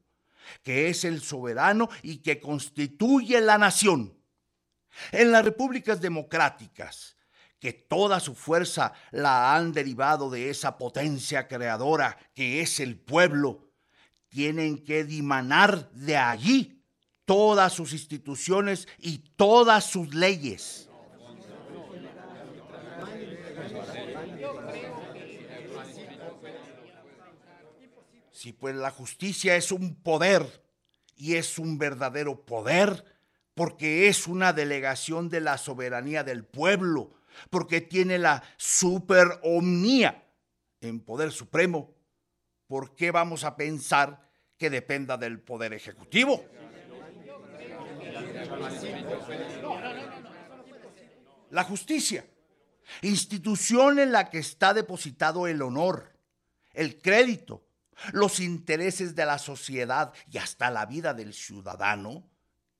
que 0.63 0.89
es 0.89 1.03
el 1.03 1.21
soberano 1.21 1.89
y 2.01 2.19
que 2.19 2.39
constituye 2.39 3.41
la 3.41 3.57
nación. 3.57 4.17
En 5.11 5.31
las 5.33 5.43
repúblicas 5.43 5.99
democráticas, 5.99 7.16
que 7.59 7.73
toda 7.73 8.19
su 8.19 8.35
fuerza 8.35 8.93
la 9.11 9.55
han 9.55 9.71
derivado 9.71 10.29
de 10.29 10.49
esa 10.49 10.77
potencia 10.77 11.47
creadora 11.47 12.17
que 12.33 12.61
es 12.61 12.79
el 12.79 12.97
pueblo, 12.97 13.67
tienen 14.29 14.83
que 14.83 15.03
dimanar 15.03 15.89
de 15.91 16.17
allí 16.17 16.83
todas 17.25 17.73
sus 17.73 17.93
instituciones 17.93 18.87
y 18.97 19.19
todas 19.35 19.85
sus 19.85 20.13
leyes. 20.13 20.89
Si 28.31 28.53
pues 28.53 28.75
la 28.75 28.91
justicia 28.91 29.55
es 29.55 29.71
un 29.71 29.95
poder 29.95 30.63
y 31.15 31.35
es 31.35 31.57
un 31.57 31.79
verdadero 31.79 32.45
poder, 32.45 33.03
porque 33.55 34.07
es 34.07 34.27
una 34.27 34.53
delegación 34.53 35.29
de 35.29 35.41
la 35.41 35.57
soberanía 35.57 36.23
del 36.23 36.45
pueblo, 36.45 37.16
porque 37.49 37.81
tiene 37.81 38.17
la 38.17 38.43
superomnía 38.57 40.23
en 40.81 40.99
poder 40.99 41.31
supremo, 41.31 41.95
¿por 42.67 42.95
qué 42.95 43.11
vamos 43.11 43.43
a 43.43 43.55
pensar 43.55 44.29
que 44.57 44.69
dependa 44.69 45.17
del 45.17 45.39
poder 45.39 45.73
ejecutivo? 45.73 46.45
La 51.49 51.63
justicia, 51.63 52.25
institución 53.01 53.99
en 53.99 54.11
la 54.11 54.29
que 54.29 54.39
está 54.39 54.73
depositado 54.73 55.47
el 55.47 55.61
honor, 55.61 56.13
el 56.73 57.01
crédito, 57.01 57.65
los 58.11 58.39
intereses 58.39 59.15
de 59.15 59.25
la 59.25 59.37
sociedad 59.37 60.13
y 60.29 60.37
hasta 60.37 60.69
la 60.69 60.85
vida 60.85 61.13
del 61.13 61.33
ciudadano, 61.33 62.29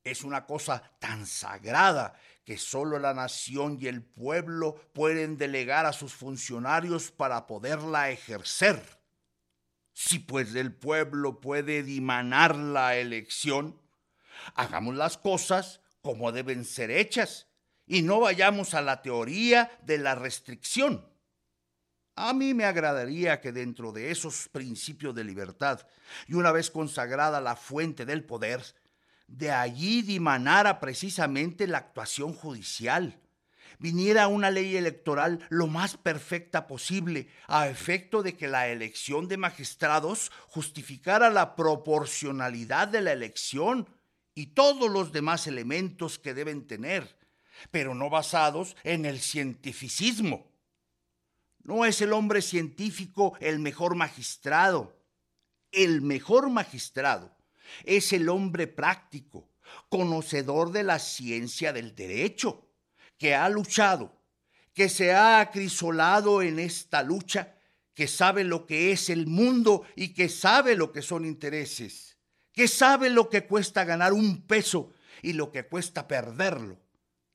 es 0.03 0.23
una 0.23 0.45
cosa 0.45 0.81
tan 0.99 1.25
sagrada 1.25 2.13
que 2.47 2.57
solo 2.57 2.97
la 2.97 3.13
nación 3.13 3.77
y 3.81 3.87
el 3.87 4.01
pueblo 4.01 4.75
pueden 4.93 5.35
delegar 5.35 5.85
a 5.85 5.91
sus 5.91 6.13
funcionarios 6.13 7.11
para 7.11 7.45
poderla 7.45 8.09
ejercer. 8.09 8.81
Si 9.91 10.19
pues 10.19 10.55
el 10.55 10.73
pueblo 10.73 11.41
puede 11.41 11.83
dimanar 11.83 12.55
la 12.55 12.95
elección, 12.95 13.77
hagamos 14.55 14.95
las 14.95 15.17
cosas 15.17 15.81
como 16.01 16.31
deben 16.31 16.63
ser 16.63 16.89
hechas 16.89 17.47
y 17.85 18.01
no 18.01 18.21
vayamos 18.21 18.73
a 18.75 18.81
la 18.81 19.01
teoría 19.01 19.69
de 19.83 19.97
la 19.97 20.15
restricción. 20.15 21.05
A 22.15 22.31
mí 22.31 22.53
me 22.53 22.63
agradaría 22.63 23.41
que 23.41 23.51
dentro 23.51 23.91
de 23.91 24.09
esos 24.09 24.47
principios 24.47 25.13
de 25.13 25.25
libertad 25.25 25.85
y 26.27 26.35
una 26.35 26.53
vez 26.53 26.71
consagrada 26.71 27.41
la 27.41 27.57
fuente 27.57 28.05
del 28.05 28.23
poder, 28.23 28.63
de 29.27 29.51
allí 29.51 30.01
dimanara 30.01 30.79
precisamente 30.79 31.67
la 31.67 31.79
actuación 31.79 32.33
judicial. 32.33 33.19
Viniera 33.79 34.27
una 34.27 34.49
ley 34.49 34.75
electoral 34.75 35.45
lo 35.49 35.67
más 35.67 35.97
perfecta 35.97 36.65
posible, 36.65 37.27
a 37.47 37.67
efecto 37.67 38.23
de 38.23 38.35
que 38.35 38.47
la 38.47 38.69
elección 38.69 39.27
de 39.27 39.37
magistrados 39.37 40.31
justificara 40.47 41.29
la 41.29 41.55
proporcionalidad 41.55 42.87
de 42.87 43.01
la 43.01 43.11
elección 43.11 43.87
y 44.33 44.47
todos 44.47 44.89
los 44.89 45.11
demás 45.11 45.45
elementos 45.45 46.17
que 46.17 46.33
deben 46.33 46.65
tener, 46.65 47.19
pero 47.69 47.93
no 47.93 48.09
basados 48.09 48.75
en 48.83 49.05
el 49.05 49.19
cientificismo. 49.19 50.51
No 51.61 51.85
es 51.85 52.01
el 52.01 52.13
hombre 52.13 52.41
científico 52.41 53.37
el 53.41 53.59
mejor 53.59 53.95
magistrado. 53.95 54.95
El 55.71 56.01
mejor 56.01 56.49
magistrado 56.49 57.36
es 57.83 58.13
el 58.13 58.29
hombre 58.29 58.67
práctico, 58.67 59.49
conocedor 59.89 60.71
de 60.71 60.83
la 60.83 60.99
ciencia 60.99 61.73
del 61.73 61.95
derecho, 61.95 62.69
que 63.17 63.35
ha 63.35 63.49
luchado, 63.49 64.21
que 64.73 64.89
se 64.89 65.13
ha 65.13 65.39
acrisolado 65.39 66.41
en 66.41 66.59
esta 66.59 67.03
lucha, 67.03 67.55
que 67.93 68.07
sabe 68.07 68.43
lo 68.43 68.67
que 68.67 68.91
es 68.91 69.09
el 69.09 69.25
mundo 69.25 69.83
y 69.95 70.09
que 70.09 70.29
sabe 70.29 70.75
lo 70.75 70.91
que 70.91 71.01
son 71.01 71.25
intereses, 71.25 72.17
que 72.51 72.67
sabe 72.67 73.09
lo 73.09 73.29
que 73.29 73.45
cuesta 73.45 73.85
ganar 73.85 74.13
un 74.13 74.45
peso 74.45 74.93
y 75.21 75.33
lo 75.33 75.51
que 75.51 75.65
cuesta 75.65 76.07
perderlo. 76.07 76.79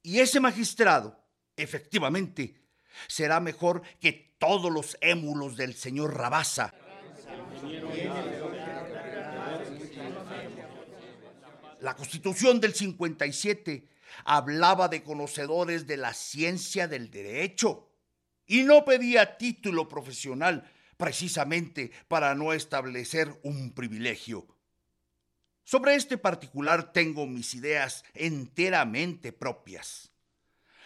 Y 0.03 0.21
ese 0.21 0.39
magistrado, 0.41 1.19
efectivamente, 1.57 2.63
será 3.09 3.41
mejor 3.41 3.83
que 4.01 4.37
todos 4.39 4.71
los 4.71 4.97
émulos 5.01 5.57
del 5.57 5.75
señor 5.75 6.17
Rabasa. 6.17 6.75
La 11.83 11.97
Constitución 11.97 12.61
del 12.61 12.75
57 12.75 13.89
hablaba 14.25 14.87
de 14.87 15.03
conocedores 15.03 15.85
de 15.89 15.97
la 15.97 16.15
ciencia 16.15 16.87
del 16.87 17.11
derecho 17.11 17.91
y 18.47 18.63
no 18.63 18.85
pedía 18.85 19.37
título 19.37 19.89
profesional 19.89 20.71
precisamente 20.97 21.91
para 22.07 22.37
no 22.37 22.53
establecer 22.53 23.37
un 23.43 23.73
privilegio. 23.75 24.47
Sobre 25.65 25.97
este 25.97 26.19
particular 26.19 26.93
tengo 26.93 27.27
mis 27.27 27.53
ideas 27.53 28.05
enteramente 28.15 29.33
propias. 29.33 30.13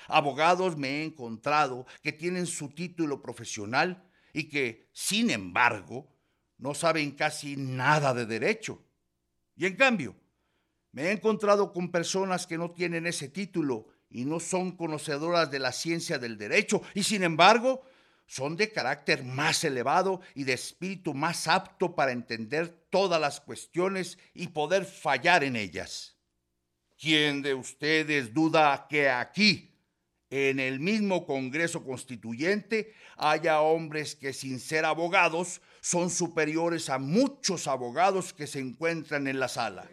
Abogados 0.07 0.79
me 0.79 0.89
he 0.89 1.05
encontrado 1.05 1.87
que 2.03 2.13
tienen 2.13 2.47
su 2.47 2.71
título 2.71 3.21
profesional 3.21 4.03
y 4.33 4.45
que, 4.45 4.89
sin 4.95 5.29
embargo, 5.29 6.11
no 6.57 6.73
saben 6.73 7.11
casi 7.11 7.57
nada 7.59 8.15
de 8.15 8.25
derecho. 8.25 8.83
Y 9.57 9.67
en 9.67 9.77
cambio, 9.77 10.17
me 10.97 11.09
he 11.09 11.13
encontrado 11.13 11.75
con 11.75 11.91
personas 11.91 12.47
que 12.47 12.57
no 12.57 12.71
tienen 12.71 13.07
ese 13.07 13.29
título 13.29 13.87
y 14.09 14.25
no 14.25 14.41
son 14.41 14.73
conocedoras 14.73 15.51
de 15.51 15.59
la 15.59 15.71
ciencia 15.71 16.19
del 16.19 16.39
derecho 16.39 16.81
y 16.95 17.03
sin 17.03 17.23
embargo 17.23 17.83
son 18.27 18.57
de 18.57 18.73
carácter 18.73 19.23
más 19.23 19.63
elevado 19.65 20.23
y 20.35 20.45
de 20.45 20.55
espíritu 20.55 21.13
más 21.13 21.49
apto 21.49 21.95
para 21.95 22.13
entender 22.13 22.87
todas 22.89 23.21
las 23.21 23.43
cuestiones 23.43 24.17
y 24.33 24.49
poder 24.49 24.87
fallar 24.87 25.45
en 25.45 25.57
ellas. 25.57 26.17
¿Quién 26.99 27.43
de 27.43 27.53
ustedes 27.53 28.33
duda 28.33 28.87
que 28.89 29.11
aquí, 29.11 29.75
en 30.31 30.59
el 30.59 30.81
mismo 30.81 31.27
Congreso 31.27 31.85
Constituyente, 31.85 32.95
haya 33.19 33.61
hombres 33.61 34.17
que 34.17 34.33
sin 34.33 34.59
ser 34.59 34.87
abogados 34.87 35.61
son 35.83 36.09
superiores 36.09 36.89
a 36.89 36.97
muchos 36.97 37.67
abogados 37.67 38.33
que 38.33 38.47
se 38.47 38.61
encuentran 38.61 39.27
en 39.27 39.39
la 39.39 39.49
sala? 39.49 39.87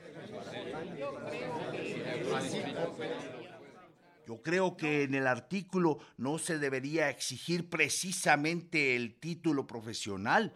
Yo 4.26 4.42
creo 4.42 4.78
que 4.78 5.04
en 5.04 5.16
el 5.16 5.28
artículo 5.28 6.00
no 6.18 6.38
se 6.38 6.58
debería 6.58 7.10
exigir 7.10 7.70
precisamente 7.70 8.96
el 8.96 9.20
título 9.20 9.68
profesional. 9.68 10.54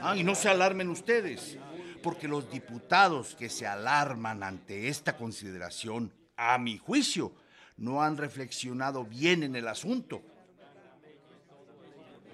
Ah, 0.00 0.16
y 0.16 0.22
no 0.22 0.34
se 0.34 0.48
alarmen 0.48 0.88
ustedes, 0.88 1.58
porque 2.02 2.28
los 2.28 2.50
diputados 2.50 3.34
que 3.34 3.48
se 3.48 3.66
alarman 3.66 4.42
ante 4.42 4.88
esta 4.88 5.16
consideración, 5.16 6.12
a 6.36 6.58
mi 6.58 6.78
juicio, 6.78 7.32
no 7.76 8.02
han 8.02 8.16
reflexionado 8.16 9.04
bien 9.04 9.42
en 9.42 9.56
el 9.56 9.68
asunto. 9.68 10.22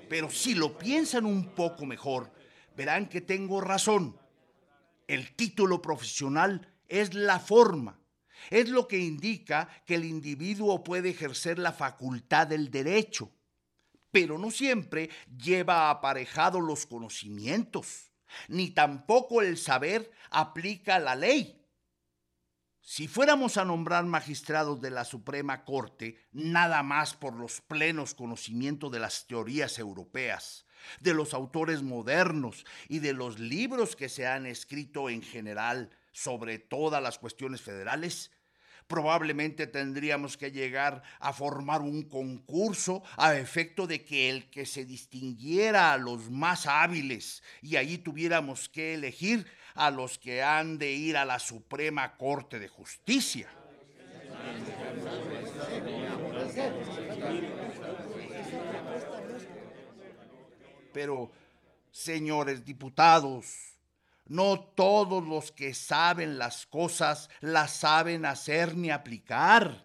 Pero 0.08 0.28
si 0.30 0.54
lo 0.54 0.76
piensan 0.76 1.24
un 1.24 1.54
poco 1.54 1.86
mejor, 1.86 2.30
verán 2.76 3.08
que 3.08 3.20
tengo 3.20 3.60
razón. 3.60 4.18
El 5.06 5.34
título 5.34 5.80
profesional 5.80 6.73
es 7.00 7.14
la 7.14 7.38
forma 7.38 8.00
es 8.50 8.68
lo 8.68 8.88
que 8.88 8.98
indica 8.98 9.68
que 9.86 9.94
el 9.94 10.04
individuo 10.04 10.84
puede 10.84 11.10
ejercer 11.10 11.58
la 11.58 11.72
facultad 11.72 12.46
del 12.46 12.70
derecho, 12.70 13.30
pero 14.10 14.38
no 14.38 14.50
siempre 14.50 15.10
lleva 15.36 15.90
aparejado 15.90 16.60
los 16.60 16.86
conocimientos, 16.86 18.12
ni 18.48 18.70
tampoco 18.70 19.42
el 19.42 19.56
saber 19.56 20.10
aplica 20.30 20.98
la 20.98 21.16
ley. 21.16 21.60
Si 22.80 23.08
fuéramos 23.08 23.56
a 23.56 23.64
nombrar 23.64 24.04
magistrados 24.04 24.80
de 24.82 24.90
la 24.90 25.06
Suprema 25.06 25.64
Corte, 25.64 26.18
nada 26.32 26.82
más 26.82 27.14
por 27.14 27.34
los 27.34 27.62
plenos 27.62 28.14
conocimientos 28.14 28.92
de 28.92 28.98
las 28.98 29.26
teorías 29.26 29.78
europeas, 29.78 30.66
de 31.00 31.14
los 31.14 31.32
autores 31.32 31.82
modernos 31.82 32.66
y 32.88 32.98
de 32.98 33.14
los 33.14 33.38
libros 33.38 33.96
que 33.96 34.10
se 34.10 34.26
han 34.26 34.44
escrito 34.44 35.08
en 35.08 35.22
general 35.22 35.96
sobre 36.14 36.58
todas 36.58 37.02
las 37.02 37.18
cuestiones 37.18 37.60
federales, 37.60 38.30
probablemente 38.86 39.66
tendríamos 39.66 40.36
que 40.36 40.52
llegar 40.52 41.02
a 41.18 41.32
formar 41.32 41.82
un 41.82 42.04
concurso 42.04 43.02
a 43.16 43.36
efecto 43.36 43.86
de 43.86 44.04
que 44.04 44.30
el 44.30 44.48
que 44.48 44.64
se 44.64 44.84
distinguiera 44.84 45.92
a 45.92 45.98
los 45.98 46.30
más 46.30 46.66
hábiles 46.66 47.42
y 47.60 47.76
allí 47.76 47.98
tuviéramos 47.98 48.68
que 48.68 48.94
elegir 48.94 49.46
a 49.74 49.90
los 49.90 50.18
que 50.18 50.42
han 50.42 50.78
de 50.78 50.92
ir 50.92 51.16
a 51.16 51.24
la 51.24 51.40
Suprema 51.40 52.16
Corte 52.16 52.58
de 52.60 52.68
Justicia. 52.68 53.48
Pero, 60.92 61.32
señores 61.90 62.64
diputados, 62.64 63.73
no 64.26 64.60
todos 64.60 65.24
los 65.24 65.52
que 65.52 65.74
saben 65.74 66.38
las 66.38 66.66
cosas 66.66 67.28
las 67.40 67.72
saben 67.72 68.24
hacer 68.24 68.76
ni 68.76 68.90
aplicar. 68.90 69.84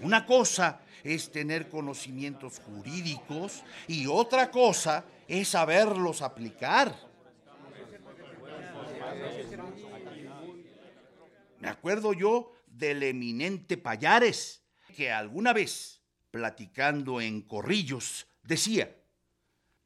Una 0.00 0.26
cosa 0.26 0.80
es 1.02 1.30
tener 1.30 1.68
conocimientos 1.68 2.60
jurídicos 2.60 3.62
y 3.86 4.06
otra 4.06 4.50
cosa 4.50 5.04
es 5.28 5.48
saberlos 5.48 6.22
aplicar. 6.22 6.94
Me 11.58 11.68
acuerdo 11.68 12.12
yo 12.12 12.52
del 12.66 13.02
eminente 13.02 13.76
Payares, 13.76 14.62
que 14.94 15.10
alguna 15.10 15.52
vez, 15.52 16.02
platicando 16.30 17.20
en 17.20 17.42
corrillos, 17.42 18.26
decía, 18.42 18.94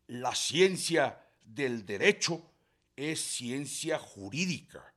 la 0.06 0.34
ciencia 0.34 1.24
del 1.54 1.84
derecho 1.84 2.42
es 2.96 3.20
ciencia 3.20 3.98
jurídica. 3.98 4.94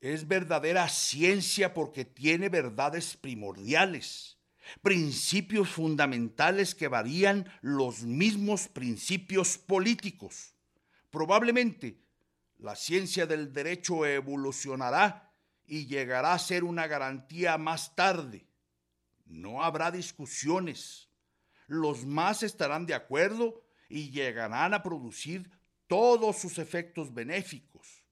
Es 0.00 0.26
verdadera 0.26 0.88
ciencia 0.88 1.74
porque 1.74 2.04
tiene 2.04 2.48
verdades 2.48 3.16
primordiales, 3.16 4.36
principios 4.82 5.68
fundamentales 5.68 6.74
que 6.74 6.88
varían 6.88 7.50
los 7.60 8.02
mismos 8.02 8.68
principios 8.68 9.58
políticos. 9.58 10.54
Probablemente 11.10 12.00
la 12.58 12.74
ciencia 12.74 13.26
del 13.26 13.52
derecho 13.52 14.06
evolucionará 14.06 15.32
y 15.66 15.86
llegará 15.86 16.34
a 16.34 16.38
ser 16.38 16.64
una 16.64 16.86
garantía 16.86 17.58
más 17.58 17.94
tarde. 17.94 18.46
No 19.26 19.62
habrá 19.62 19.90
discusiones. 19.90 21.08
Los 21.66 22.04
más 22.04 22.42
estarán 22.42 22.86
de 22.86 22.94
acuerdo 22.94 23.62
y 23.88 24.10
llegarán 24.10 24.74
a 24.74 24.82
producir 24.82 25.50
todos 25.92 26.38
sus 26.38 26.56
efectos 26.56 27.12
benéficos. 27.12 28.02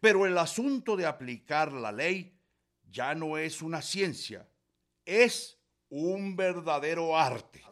Pero 0.00 0.24
el 0.24 0.38
asunto 0.38 0.96
de 0.96 1.04
aplicar 1.04 1.70
la 1.70 1.92
ley 1.92 2.40
ya 2.90 3.14
no 3.14 3.36
es 3.36 3.60
una 3.60 3.82
ciencia, 3.82 4.48
es 5.04 5.58
un 5.90 6.34
verdadero 6.36 7.18
arte. 7.18 7.62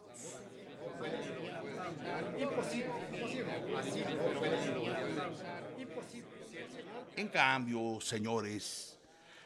En 7.15 7.27
cambio, 7.29 7.99
señores, 7.99 8.99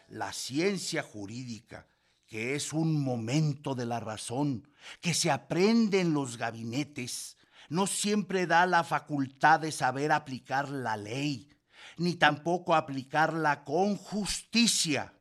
la 0.09 0.33
ciencia 0.33 1.03
jurídica, 1.03 1.87
que 2.27 2.55
es 2.55 2.73
un 2.73 3.01
momento 3.01 3.75
de 3.75 3.85
la 3.85 4.01
razón, 4.01 4.67
que 4.99 5.13
se 5.13 5.31
aprende 5.31 6.01
en 6.01 6.13
los 6.13 6.35
gabinetes, 6.35 7.37
no 7.71 7.87
siempre 7.87 8.47
da 8.47 8.65
la 8.65 8.83
facultad 8.83 9.61
de 9.61 9.71
saber 9.71 10.11
aplicar 10.11 10.67
la 10.67 10.97
ley, 10.97 11.49
ni 11.95 12.15
tampoco 12.15 12.75
aplicarla 12.75 13.63
con 13.63 13.95
justicia. 13.95 15.13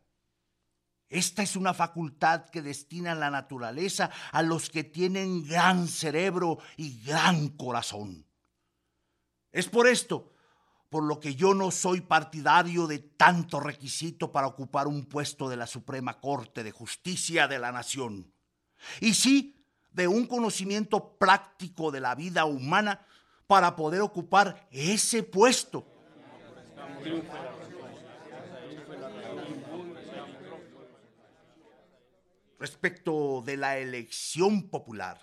Esta 1.08 1.44
es 1.44 1.54
una 1.54 1.74
facultad 1.74 2.50
que 2.50 2.60
destina 2.60 3.14
la 3.14 3.30
naturaleza 3.30 4.10
a 4.32 4.42
los 4.42 4.68
que 4.68 4.82
tienen 4.82 5.46
gran 5.46 5.86
cerebro 5.86 6.58
y 6.76 7.00
gran 7.04 7.50
corazón. 7.50 8.26
Es 9.52 9.68
por 9.68 9.86
esto 9.86 10.32
por 10.88 11.04
lo 11.04 11.20
que 11.20 11.36
yo 11.36 11.54
no 11.54 11.70
soy 11.70 12.00
partidario 12.00 12.88
de 12.88 12.98
tanto 12.98 13.60
requisito 13.60 14.32
para 14.32 14.48
ocupar 14.48 14.88
un 14.88 15.06
puesto 15.06 15.48
de 15.48 15.56
la 15.56 15.68
Suprema 15.68 16.18
Corte 16.18 16.64
de 16.64 16.72
Justicia 16.72 17.46
de 17.46 17.60
la 17.60 17.70
Nación. 17.70 18.34
Y 19.00 19.14
sí 19.14 19.59
de 19.92 20.08
un 20.08 20.26
conocimiento 20.26 21.16
práctico 21.18 21.90
de 21.90 22.00
la 22.00 22.14
vida 22.14 22.44
humana 22.44 23.06
para 23.46 23.74
poder 23.74 24.00
ocupar 24.00 24.68
ese 24.70 25.22
puesto. 25.22 25.84
Respecto 32.58 33.42
de 33.44 33.56
la 33.56 33.78
elección 33.78 34.68
popular, 34.68 35.18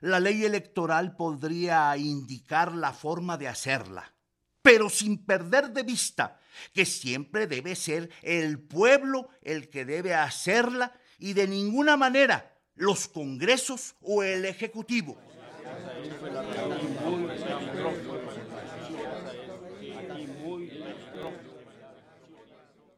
la 0.00 0.20
ley 0.20 0.44
electoral 0.44 1.16
podría 1.16 1.96
indicar 1.96 2.72
la 2.72 2.92
forma 2.92 3.36
de 3.36 3.48
hacerla, 3.48 4.14
pero 4.62 4.88
sin 4.88 5.26
perder 5.26 5.72
de 5.72 5.82
vista 5.82 6.40
que 6.72 6.86
siempre 6.86 7.46
debe 7.48 7.74
ser 7.74 8.10
el 8.22 8.60
pueblo 8.60 9.28
el 9.42 9.68
que 9.68 9.84
debe 9.84 10.14
hacerla 10.14 10.92
y 11.18 11.32
de 11.32 11.48
ninguna 11.48 11.96
manera 11.96 12.57
los 12.78 13.08
congresos 13.08 13.96
o 14.02 14.22
el 14.22 14.44
ejecutivo. 14.44 15.18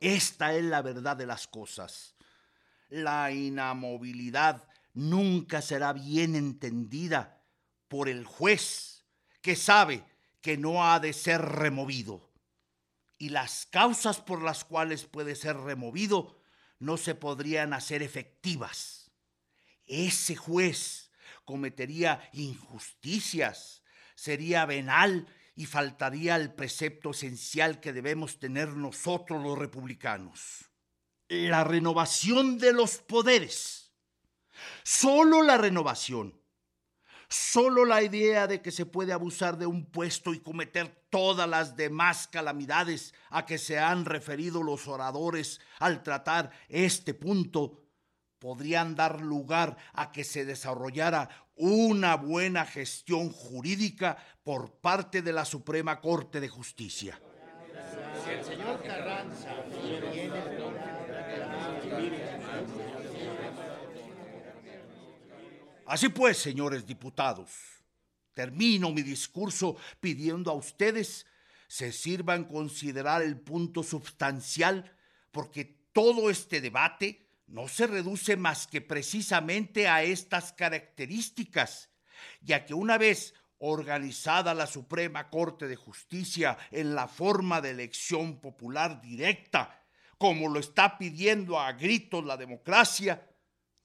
Esta 0.01 0.55
es 0.55 0.64
la 0.64 0.83
verdad 0.83 1.16
de 1.16 1.27
las 1.27 1.47
cosas. 1.47 2.14
La 2.90 3.33
inamovilidad 3.33 4.69
nunca 4.93 5.62
será 5.62 5.95
bien 5.95 6.37
entendida 6.37 7.40
por 7.88 8.09
el 8.09 8.25
juez 8.25 9.05
que 9.40 9.57
sabe 9.57 10.05
que 10.43 10.59
no 10.59 10.85
ha 10.85 11.01
de 11.01 11.14
ser 11.14 11.40
removido. 11.40 12.29
Y 13.19 13.31
las 13.31 13.66
causas 13.71 14.21
por 14.21 14.43
las 14.43 14.64
cuales 14.64 15.05
puede 15.05 15.35
ser 15.37 15.57
removido 15.57 16.38
no 16.79 16.97
se 16.99 17.14
podrían 17.14 17.73
hacer 17.73 18.03
efectivas 18.03 19.00
ese 19.90 20.37
juez 20.37 21.11
cometería 21.44 22.22
injusticias, 22.33 23.83
sería 24.14 24.64
venal 24.64 25.26
y 25.57 25.66
faltaría 25.66 26.37
el 26.37 26.55
precepto 26.55 27.11
esencial 27.11 27.81
que 27.81 27.92
debemos 27.92 28.38
tener 28.38 28.68
nosotros 28.68 29.42
los 29.42 29.59
republicanos. 29.59 30.70
La 31.29 31.64
renovación 31.64 32.59
de 32.59 32.72
los 32.72 32.98
poderes. 32.98 33.92
Solo 34.85 35.42
la 35.42 35.59
renovación. 35.59 36.40
Solo 37.29 37.85
la 37.85 38.03
idea 38.03 38.46
de 38.46 38.62
que 38.62 38.72
se 38.72 38.87
puede 38.87 39.12
abusar 39.12 39.57
de 39.57 39.66
un 39.66 39.87
puesto 39.87 40.35
y 40.35 40.40
cometer 40.40 40.88
todas 41.11 41.48
las 41.48 41.76
demás 41.76 42.26
calamidades 42.26 43.14
a 43.29 43.46
que 43.46 43.59
se 43.59 43.79
han 43.79 44.05
referido 44.05 44.62
los 44.62 44.88
oradores 44.88 45.61
al 45.79 46.03
tratar 46.03 46.50
este 46.68 47.14
punto 47.14 47.89
podrían 48.40 48.96
dar 48.96 49.20
lugar 49.20 49.76
a 49.92 50.11
que 50.11 50.24
se 50.24 50.44
desarrollara 50.44 51.29
una 51.55 52.16
buena 52.16 52.64
gestión 52.64 53.31
jurídica 53.31 54.16
por 54.42 54.72
parte 54.81 55.22
de 55.22 55.33
la 55.33 55.44
Suprema 55.44 56.00
Corte 56.00 56.40
de 56.40 56.48
Justicia. 56.48 57.20
Así 65.87 66.09
pues, 66.09 66.38
señores 66.38 66.87
diputados, 66.87 67.50
termino 68.33 68.90
mi 68.90 69.03
discurso 69.03 69.76
pidiendo 70.00 70.50
a 70.50 70.55
ustedes 70.55 71.26
se 71.68 71.92
sirvan 71.92 72.44
considerar 72.44 73.22
el 73.22 73.38
punto 73.38 73.85
sustancial 73.85 74.96
porque 75.31 75.64
todo 75.92 76.31
este 76.31 76.61
debate 76.61 77.30
no 77.51 77.67
se 77.67 77.87
reduce 77.87 78.37
más 78.37 78.67
que 78.67 78.81
precisamente 78.81 79.89
a 79.89 80.05
estas 80.05 80.53
características, 80.53 81.91
ya 82.41 82.65
que 82.65 82.75
una 82.75 82.97
vez 82.97 83.35
organizada 83.59 84.55
la 84.55 84.67
Suprema 84.67 85.29
Corte 85.29 85.67
de 85.67 85.77
Justicia 85.77 86.57
en 86.71 86.95
la 86.95 87.09
forma 87.09 87.61
de 87.61 87.71
elección 87.71 88.41
popular 88.41 89.03
directa, 89.03 89.85
como 90.17 90.49
lo 90.49 90.61
está 90.61 90.97
pidiendo 90.97 91.59
a 91.59 91.73
gritos 91.73 92.25
la 92.25 92.37
democracia, 92.37 93.29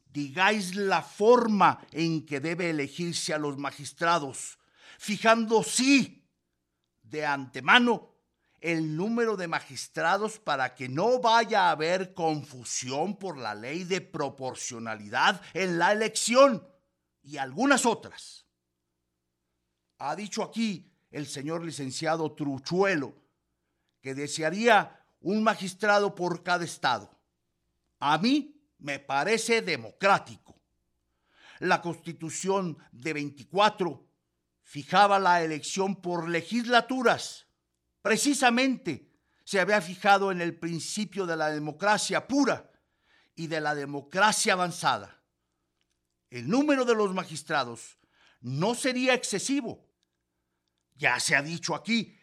digáis 0.06 0.76
la 0.76 1.02
forma 1.02 1.86
en 1.92 2.26
que 2.26 2.40
debe 2.40 2.70
elegirse 2.70 3.34
a 3.34 3.40
los 3.40 3.58
magistrados, 3.58 4.60
fijando 5.00 5.64
sí 5.64 6.30
de 7.02 7.26
antemano 7.26 8.15
el 8.66 8.98
número 8.98 9.38
de 9.38 9.48
magistrados 9.48 10.40
para 10.40 10.74
que 10.74 10.90
no 10.90 11.20
vaya 11.20 11.68
a 11.68 11.72
haber 11.72 12.16
confusión 12.16 13.16
por 13.16 13.38
la 13.38 13.54
ley 13.54 13.84
de 13.84 14.02
proporcionalidad 14.02 15.40
en 15.54 15.78
la 15.78 15.92
elección 15.92 16.68
y 17.22 17.38
algunas 17.38 17.86
otras. 17.86 18.48
Ha 20.00 20.16
dicho 20.16 20.42
aquí 20.42 20.92
el 21.12 21.28
señor 21.28 21.64
licenciado 21.64 22.34
Truchuelo 22.34 23.14
que 24.02 24.16
desearía 24.16 25.00
un 25.20 25.44
magistrado 25.44 26.16
por 26.16 26.42
cada 26.42 26.66
estado. 26.66 27.16
A 28.00 28.18
mí 28.18 28.68
me 28.80 28.98
parece 28.98 29.62
democrático. 29.62 30.60
La 31.60 31.84
constitución 31.84 32.80
de 32.92 33.14
24 33.14 34.10
fijaba 34.64 35.20
la 35.20 35.44
elección 35.44 36.02
por 36.02 36.28
legislaturas 36.28 37.45
Precisamente 38.06 39.10
se 39.44 39.60
había 39.60 39.82
fijado 39.82 40.32
en 40.32 40.40
el 40.40 40.60
principio 40.60 41.26
de 41.26 41.36
la 41.36 41.50
democracia 41.50 42.28
pura 42.28 42.72
y 43.34 43.48
de 43.48 43.60
la 43.60 43.74
democracia 43.74 44.54
avanzada. 44.54 45.24
El 46.30 46.48
número 46.48 46.86
de 46.86 46.94
los 46.94 47.16
magistrados 47.16 47.98
no 48.42 48.76
sería 48.76 49.16
excesivo. 49.16 49.90
Ya 50.94 51.20
se 51.20 51.36
ha 51.36 51.42
dicho 51.42 51.74
aquí 51.74 52.16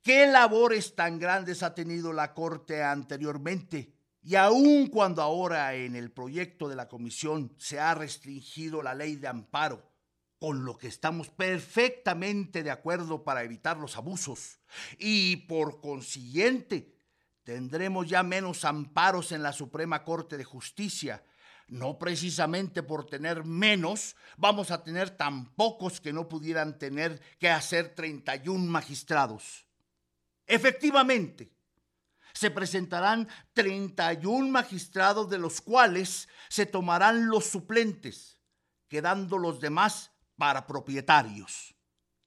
qué 0.00 0.28
labores 0.28 0.94
tan 0.94 1.18
grandes 1.18 1.64
ha 1.64 1.74
tenido 1.74 2.12
la 2.12 2.32
Corte 2.32 2.80
anteriormente 2.80 3.92
y 4.22 4.36
aun 4.36 4.86
cuando 4.86 5.22
ahora 5.22 5.74
en 5.74 5.96
el 5.96 6.12
proyecto 6.12 6.68
de 6.68 6.76
la 6.76 6.86
Comisión 6.86 7.52
se 7.58 7.80
ha 7.80 7.96
restringido 7.96 8.80
la 8.80 8.94
ley 8.94 9.16
de 9.16 9.26
amparo 9.26 9.89
con 10.40 10.64
lo 10.64 10.78
que 10.78 10.88
estamos 10.88 11.28
perfectamente 11.28 12.62
de 12.62 12.70
acuerdo 12.70 13.22
para 13.22 13.44
evitar 13.44 13.76
los 13.76 13.96
abusos 13.98 14.58
y 14.98 15.36
por 15.36 15.82
consiguiente 15.82 16.96
tendremos 17.44 18.08
ya 18.08 18.22
menos 18.22 18.64
amparos 18.64 19.32
en 19.32 19.42
la 19.42 19.52
Suprema 19.52 20.02
Corte 20.02 20.38
de 20.38 20.44
Justicia. 20.44 21.22
No 21.68 21.98
precisamente 21.98 22.82
por 22.82 23.06
tener 23.06 23.44
menos, 23.44 24.16
vamos 24.38 24.70
a 24.70 24.82
tener 24.82 25.10
tan 25.10 25.54
pocos 25.54 26.00
que 26.00 26.12
no 26.12 26.26
pudieran 26.26 26.78
tener 26.78 27.20
que 27.38 27.50
hacer 27.50 27.94
31 27.94 28.64
magistrados. 28.64 29.66
Efectivamente, 30.46 31.52
se 32.32 32.50
presentarán 32.50 33.28
31 33.52 34.48
magistrados 34.48 35.28
de 35.28 35.38
los 35.38 35.60
cuales 35.60 36.28
se 36.48 36.66
tomarán 36.66 37.28
los 37.28 37.44
suplentes, 37.44 38.38
quedando 38.88 39.38
los 39.38 39.60
demás 39.60 40.09
para 40.40 40.66
propietarios, 40.66 41.74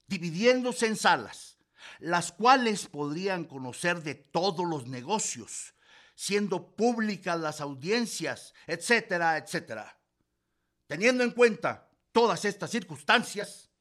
dividiéndose 0.05 0.85
en 0.85 0.95
salas, 0.95 1.57
las 1.97 2.31
cuales 2.31 2.85
podrían 2.85 3.43
conocer 3.45 4.03
de 4.03 4.13
todos 4.13 4.67
los 4.67 4.85
negocios, 4.85 5.73
siendo 6.13 6.75
públicas 6.75 7.39
las 7.39 7.59
audiencias, 7.59 8.53
etcétera, 8.67 9.39
etcétera. 9.39 9.97
Teniendo 10.85 11.23
en 11.23 11.31
cuenta 11.31 11.89
todas 12.11 12.45
estas 12.45 12.69
circunstancias, 12.69 13.71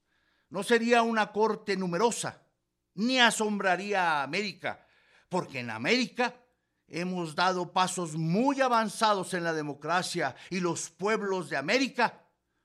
no 0.49 0.62
sería 0.62 1.03
una 1.03 1.31
corte 1.31 1.77
numerosa, 1.77 2.42
ni 2.95 3.21
asombraría 3.21 4.12
a 4.12 4.23
América, 4.23 4.87
porque 5.29 5.61
en 5.61 5.68
América 5.68 6.35
hemos 6.88 7.35
dado 7.35 7.71
pasos 7.71 8.16
muy 8.16 8.62
avanzados 8.62 9.35
en 9.35 9.45
la 9.45 9.53
democracia 9.53 10.35
y 10.49 10.61
los 10.61 10.88
pueblos 10.88 11.51
de 11.51 11.59
América 11.59 12.21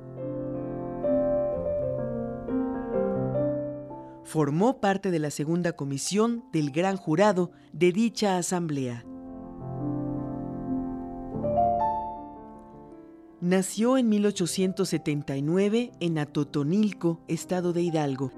formó 4.32 4.80
parte 4.80 5.10
de 5.10 5.18
la 5.18 5.30
segunda 5.30 5.72
comisión 5.72 6.42
del 6.54 6.70
gran 6.70 6.96
jurado 6.96 7.50
de 7.74 7.92
dicha 7.92 8.38
asamblea. 8.38 9.04
Nació 13.42 13.98
en 13.98 14.08
1879 14.08 15.92
en 16.00 16.18
Atotonilco, 16.18 17.20
estado 17.28 17.74
de 17.74 17.82
Hidalgo. 17.82 18.32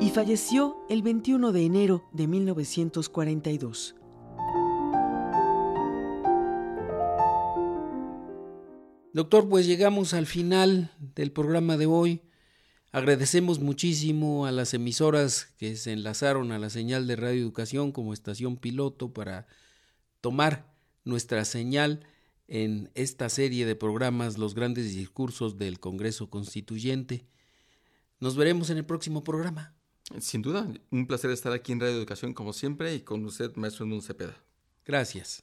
Y 0.00 0.08
falleció 0.08 0.78
el 0.88 1.02
21 1.02 1.52
de 1.52 1.66
enero 1.66 2.04
de 2.12 2.28
1942. 2.28 3.94
Doctor, 9.16 9.48
pues 9.48 9.66
llegamos 9.66 10.12
al 10.12 10.26
final 10.26 10.92
del 11.14 11.32
programa 11.32 11.78
de 11.78 11.86
hoy. 11.86 12.20
Agradecemos 12.92 13.60
muchísimo 13.60 14.44
a 14.44 14.52
las 14.52 14.74
emisoras 14.74 15.54
que 15.56 15.74
se 15.76 15.92
enlazaron 15.92 16.52
a 16.52 16.58
la 16.58 16.68
señal 16.68 17.06
de 17.06 17.16
Radio 17.16 17.40
Educación 17.40 17.92
como 17.92 18.12
estación 18.12 18.58
piloto 18.58 19.14
para 19.14 19.46
tomar 20.20 20.70
nuestra 21.04 21.46
señal 21.46 22.06
en 22.46 22.90
esta 22.94 23.30
serie 23.30 23.64
de 23.64 23.74
programas 23.74 24.36
Los 24.36 24.54
grandes 24.54 24.94
discursos 24.94 25.56
del 25.56 25.80
Congreso 25.80 26.28
Constituyente. 26.28 27.26
Nos 28.20 28.36
veremos 28.36 28.68
en 28.68 28.76
el 28.76 28.84
próximo 28.84 29.24
programa. 29.24 29.74
Sin 30.20 30.42
duda, 30.42 30.70
un 30.90 31.06
placer 31.06 31.30
estar 31.30 31.54
aquí 31.54 31.72
en 31.72 31.80
Radio 31.80 31.96
Educación 31.96 32.34
como 32.34 32.52
siempre 32.52 32.94
y 32.94 33.00
con 33.00 33.24
usted, 33.24 33.56
maestro 33.56 33.86
Nun 33.86 34.02
Cepeda. 34.02 34.36
Gracias. 34.84 35.42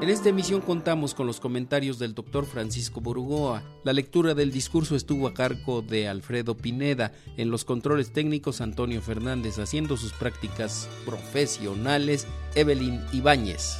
En 0.00 0.08
esta 0.08 0.30
emisión 0.30 0.62
contamos 0.62 1.12
con 1.12 1.26
los 1.26 1.40
comentarios 1.40 1.98
del 1.98 2.14
doctor 2.14 2.46
Francisco 2.46 3.02
Borugoa. 3.02 3.62
La 3.84 3.92
lectura 3.92 4.32
del 4.32 4.50
discurso 4.50 4.96
estuvo 4.96 5.28
a 5.28 5.34
cargo 5.34 5.82
de 5.82 6.08
Alfredo 6.08 6.56
Pineda. 6.56 7.12
En 7.36 7.50
los 7.50 7.66
controles 7.66 8.10
técnicos, 8.10 8.62
Antonio 8.62 9.02
Fernández, 9.02 9.58
haciendo 9.58 9.98
sus 9.98 10.14
prácticas 10.14 10.88
profesionales, 11.04 12.26
Evelyn 12.54 13.04
Ibáñez. 13.12 13.76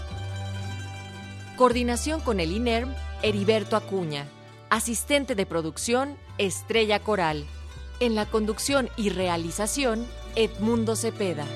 Coordinación 1.56 2.20
con 2.20 2.38
el 2.38 2.52
INERM, 2.52 2.94
Heriberto 3.22 3.76
Acuña. 3.76 4.28
Asistente 4.68 5.34
de 5.34 5.46
producción, 5.46 6.16
Estrella 6.36 7.00
Coral. 7.00 7.46
En 7.98 8.14
la 8.14 8.26
conducción 8.26 8.90
y 8.98 9.08
realización, 9.08 10.04
Edmundo 10.36 10.96
Cepeda. 10.96 11.46